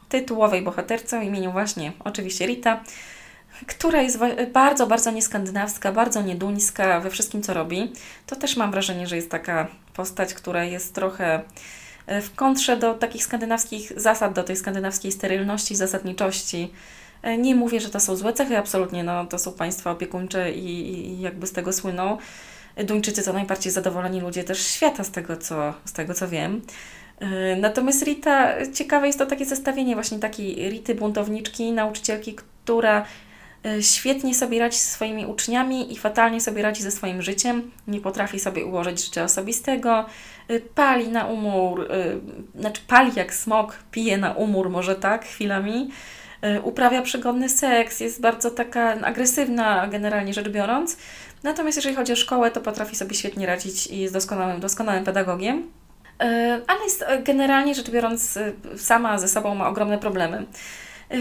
tytułowej 0.10 0.62
bohaterce 0.62 1.20
o 1.20 1.22
imieniu 1.22 1.52
właśnie 1.52 1.92
oczywiście 2.00 2.46
Rita, 2.46 2.84
która 3.68 4.02
jest 4.02 4.20
bardzo, 4.54 4.88
bardzo 4.88 5.12
nieskandynawska, 5.12 5.92
bardzo 5.92 6.22
nieduńska 6.22 7.00
we 7.00 7.10
wszystkim, 7.10 7.42
co 7.44 7.54
robi. 7.54 7.94
To 8.26 8.36
też 8.36 8.58
mam 8.58 8.72
wrażenie, 8.72 9.08
że 9.08 9.16
jest 9.16 9.32
taka 9.32 9.68
postać, 9.94 10.34
która 10.34 10.64
jest 10.64 10.96
trochę 10.96 11.42
w 12.08 12.36
kontrze 12.36 12.78
do 12.78 12.94
takich 12.94 13.24
skandynawskich 13.24 14.00
zasad, 14.00 14.34
do 14.34 14.44
tej 14.44 14.56
skandynawskiej 14.56 15.12
sterylności, 15.12 15.76
zasadniczości. 15.76 16.72
E, 17.22 17.38
nie 17.38 17.56
mówię, 17.56 17.80
że 17.80 17.90
to 17.90 18.00
są 18.00 18.16
złe 18.16 18.34
cechy, 18.34 18.58
absolutnie, 18.58 19.04
no, 19.04 19.26
to 19.26 19.40
są 19.40 19.54
państwa 19.54 19.92
opiekuńcze 19.92 20.52
i, 20.52 20.98
i 21.10 21.22
jakby 21.22 21.48
z 21.48 21.52
tego 21.52 21.74
słyną. 21.74 22.18
Duńczycy 22.86 23.24
to 23.24 23.34
najbardziej 23.34 23.72
zadowoleni 23.72 24.22
ludzie 24.22 24.44
też 24.44 24.68
świata, 24.68 25.04
z 25.04 25.12
tego 25.12 25.38
co, 25.38 25.74
z 25.86 25.94
tego 25.94 26.14
co 26.14 26.28
wiem. 26.28 26.62
E, 27.20 27.56
natomiast 27.56 28.04
Rita, 28.04 28.54
ciekawe 28.74 29.08
jest 29.08 29.20
to 29.20 29.26
takie 29.26 29.46
zestawienie 29.46 29.96
właśnie 29.96 30.20
takiej 30.20 30.70
Rity 30.70 30.96
buntowniczki, 30.96 31.72
nauczycielki, 31.72 32.36
która 32.36 33.06
świetnie 33.82 34.36
sobie 34.36 34.60
radzi 34.60 34.78
ze 34.78 34.86
swoimi 34.86 35.26
uczniami 35.26 35.94
i 35.94 35.98
fatalnie 35.98 36.42
sobie 36.42 36.62
radzi 36.62 36.84
ze 36.84 36.92
swoim 36.92 37.22
życiem. 37.22 37.72
Nie 37.88 38.02
potrafi 38.02 38.40
sobie 38.40 38.66
ułożyć 38.66 39.06
życia 39.06 39.24
osobistego, 39.24 40.06
Y, 40.52 40.62
pali 40.76 41.08
na 41.08 41.26
umór, 41.26 41.82
y, 41.82 42.60
znaczy 42.60 42.82
pali 42.88 43.12
jak 43.16 43.34
smok, 43.34 43.78
pije 43.92 44.18
na 44.18 44.34
umór, 44.34 44.70
może 44.70 44.96
tak, 44.96 45.26
chwilami, 45.26 45.90
uprawia 46.64 47.02
przygodny 47.02 47.50
seks, 47.50 48.00
jest 48.00 48.22
bardzo 48.22 48.52
taka 48.52 49.02
agresywna 49.02 49.88
generalnie 49.88 50.34
rzecz 50.34 50.50
biorąc. 50.50 50.98
Natomiast 51.44 51.78
jeżeli 51.78 51.96
chodzi 51.96 52.14
o 52.14 52.16
szkołę, 52.16 52.52
to 52.52 52.62
potrafi 52.62 52.96
sobie 52.96 53.16
świetnie 53.16 53.46
radzić 53.46 53.88
i 53.88 54.00
jest 54.00 54.14
doskonałym, 54.14 54.60
doskonałym 54.60 55.04
pedagogiem. 55.04 55.72
Ale 56.68 56.84
jest 56.84 57.06
generalnie 57.24 57.76
rzecz 57.76 57.90
biorąc, 57.90 58.40
sama 58.78 59.20
ze 59.20 59.28
sobą 59.28 59.56
ma 59.56 59.70
ogromne 59.70 59.98
problemy. 59.98 60.46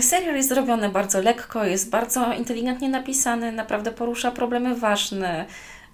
Serial 0.00 0.36
jest 0.36 0.48
zrobiony 0.48 0.88
bardzo 0.88 1.20
lekko, 1.20 1.64
jest 1.64 1.90
bardzo 1.90 2.32
inteligentnie 2.32 2.88
napisany, 2.88 3.52
naprawdę 3.52 3.92
porusza 3.92 4.30
problemy 4.30 4.76
ważne, 4.76 5.46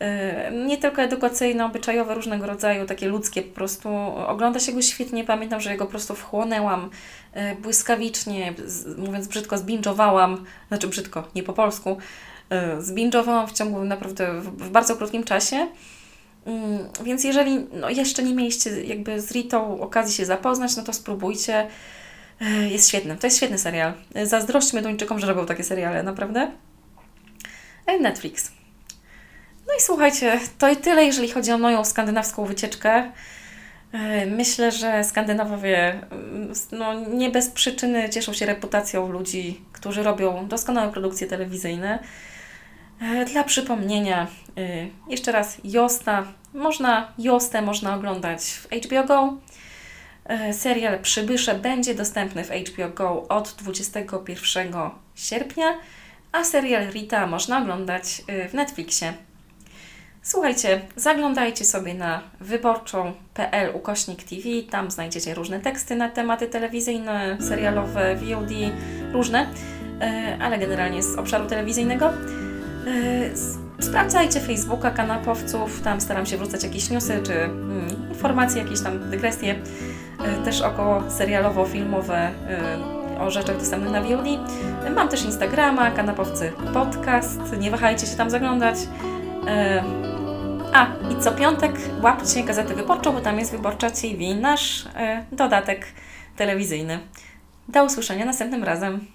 Y, 0.02 0.66
nie 0.66 0.78
tylko 0.78 1.02
edukacyjne, 1.02 1.66
obyczajowe, 1.66 2.14
różnego 2.14 2.46
rodzaju, 2.46 2.86
takie 2.86 3.08
ludzkie 3.08 3.42
po 3.42 3.54
prostu. 3.54 3.88
Ogląda 4.26 4.60
się 4.60 4.72
go 4.72 4.82
świetnie, 4.82 5.24
pamiętam, 5.24 5.60
że 5.60 5.76
go 5.76 5.84
po 5.84 5.90
prostu 5.90 6.14
wchłonęłam 6.14 6.90
y, 7.36 7.56
błyskawicznie, 7.60 8.54
mówiąc 8.98 9.28
brzydko, 9.28 9.58
zbinżowałam, 9.58 10.44
znaczy 10.68 10.88
brzydko, 10.88 11.28
nie 11.34 11.42
po 11.42 11.52
polsku, 11.52 11.96
y, 12.78 12.82
zbinżowałam 12.82 13.46
w 13.46 13.52
ciągu 13.52 13.84
naprawdę 13.84 14.40
w, 14.40 14.70
bardzo 14.70 14.96
krótkim 14.96 15.24
czasie. 15.24 15.66
Mm, 16.46 16.78
więc 17.04 17.24
jeżeli 17.24 17.66
no, 17.72 17.90
jeszcze 17.90 18.22
nie 18.22 18.34
mieliście 18.34 18.84
jakby 18.84 19.20
z 19.20 19.32
Ritą 19.32 19.80
okazji 19.80 20.14
się 20.14 20.24
zapoznać, 20.24 20.76
no 20.76 20.82
to 20.82 20.92
spróbujcie. 20.92 21.66
Jest 22.70 22.88
świetny, 22.88 23.16
to 23.16 23.26
jest 23.26 23.36
świetny 23.36 23.58
serial. 23.58 23.92
Zazdrośćmy 24.24 24.82
Duńczykom, 24.82 25.18
że 25.18 25.26
robią 25.26 25.46
takie 25.46 25.64
seriale, 25.64 26.02
naprawdę. 26.02 26.50
Netflix. 28.00 28.52
No 29.66 29.74
i 29.78 29.80
słuchajcie, 29.80 30.40
to 30.58 30.68
i 30.68 30.76
tyle, 30.76 31.04
jeżeli 31.04 31.30
chodzi 31.30 31.52
o 31.52 31.58
moją 31.58 31.84
skandynawską 31.84 32.44
wycieczkę. 32.44 33.12
E, 33.92 34.26
myślę, 34.26 34.72
że 34.72 35.04
Skandynawowie 35.04 36.00
mm, 36.10 36.52
no, 36.72 36.94
nie 36.94 37.30
bez 37.30 37.50
przyczyny 37.50 38.10
cieszą 38.10 38.32
się 38.32 38.46
reputacją 38.46 39.12
ludzi, 39.12 39.60
którzy 39.72 40.02
robią 40.02 40.48
doskonałe 40.48 40.92
produkcje 40.92 41.26
telewizyjne. 41.26 41.98
E, 43.00 43.24
dla 43.24 43.44
przypomnienia, 43.44 44.26
e, 44.56 44.86
jeszcze 45.08 45.32
raz 45.32 45.56
Josta. 45.64 46.24
Można, 46.54 47.12
Jostę 47.18 47.62
można 47.62 47.94
oglądać 47.94 48.44
w 48.44 48.68
HBO 48.68 49.04
Go. 49.04 49.36
Serial 50.52 50.98
Przybysze 50.98 51.54
będzie 51.54 51.94
dostępny 51.94 52.44
w 52.44 52.50
HBO 52.50 52.88
Go 52.88 53.28
od 53.28 53.54
21 53.58 54.72
sierpnia, 55.14 55.78
a 56.32 56.44
serial 56.44 56.90
Rita 56.90 57.26
można 57.26 57.58
oglądać 57.58 58.22
w 58.48 58.54
Netflixie. 58.54 59.12
Słuchajcie, 60.22 60.80
zaglądajcie 60.96 61.64
sobie 61.64 61.94
na 61.94 62.22
wyborczą.pl 62.40 63.76
ukośnik 63.76 64.22
TV, 64.22 64.42
tam 64.70 64.90
znajdziecie 64.90 65.34
różne 65.34 65.60
teksty 65.60 65.96
na 65.96 66.08
tematy 66.08 66.46
telewizyjne, 66.46 67.36
serialowe, 67.40 68.16
VOD, 68.16 68.50
różne, 69.12 69.46
e, 70.00 70.38
ale 70.40 70.58
generalnie 70.58 71.02
z 71.02 71.18
obszaru 71.18 71.46
telewizyjnego. 71.46 72.06
E, 72.08 72.12
sprawdzajcie 73.82 74.40
Facebooka 74.40 74.90
kanapowców, 74.90 75.80
tam 75.80 76.00
staram 76.00 76.26
się 76.26 76.36
wrzucać 76.36 76.64
jakieś 76.64 76.90
newsy 76.90 77.20
czy 77.26 77.32
hmm, 77.32 78.08
informacje, 78.08 78.62
jakieś 78.62 78.80
tam 78.80 79.10
dygresje, 79.10 79.52
e, 79.52 79.56
też 80.44 80.62
około 80.62 81.00
serialowo-filmowe 81.00 82.30
o 83.20 83.30
rzeczach 83.30 83.58
dostępnych 83.58 83.92
na 83.92 84.00
VOD. 84.00 84.26
Mam 84.94 85.08
też 85.08 85.24
Instagrama, 85.24 85.90
kanapowcy 85.90 86.52
podcast, 86.72 87.40
nie 87.58 87.70
wahajcie 87.70 88.06
się 88.06 88.16
tam 88.16 88.30
zaglądać. 88.30 88.76
A, 90.72 90.86
i 91.10 91.22
co 91.22 91.32
piątek 91.32 91.72
łapcie 92.02 92.42
Gazetę 92.42 92.74
Wyborczą, 92.74 93.12
bo 93.12 93.20
tam 93.20 93.38
jest 93.38 93.52
Wyborcza 93.52 93.90
TV, 93.90 94.34
nasz 94.40 94.88
dodatek 95.32 95.86
telewizyjny. 96.36 96.98
Do 97.68 97.84
usłyszenia 97.84 98.24
następnym 98.24 98.64
razem. 98.64 99.06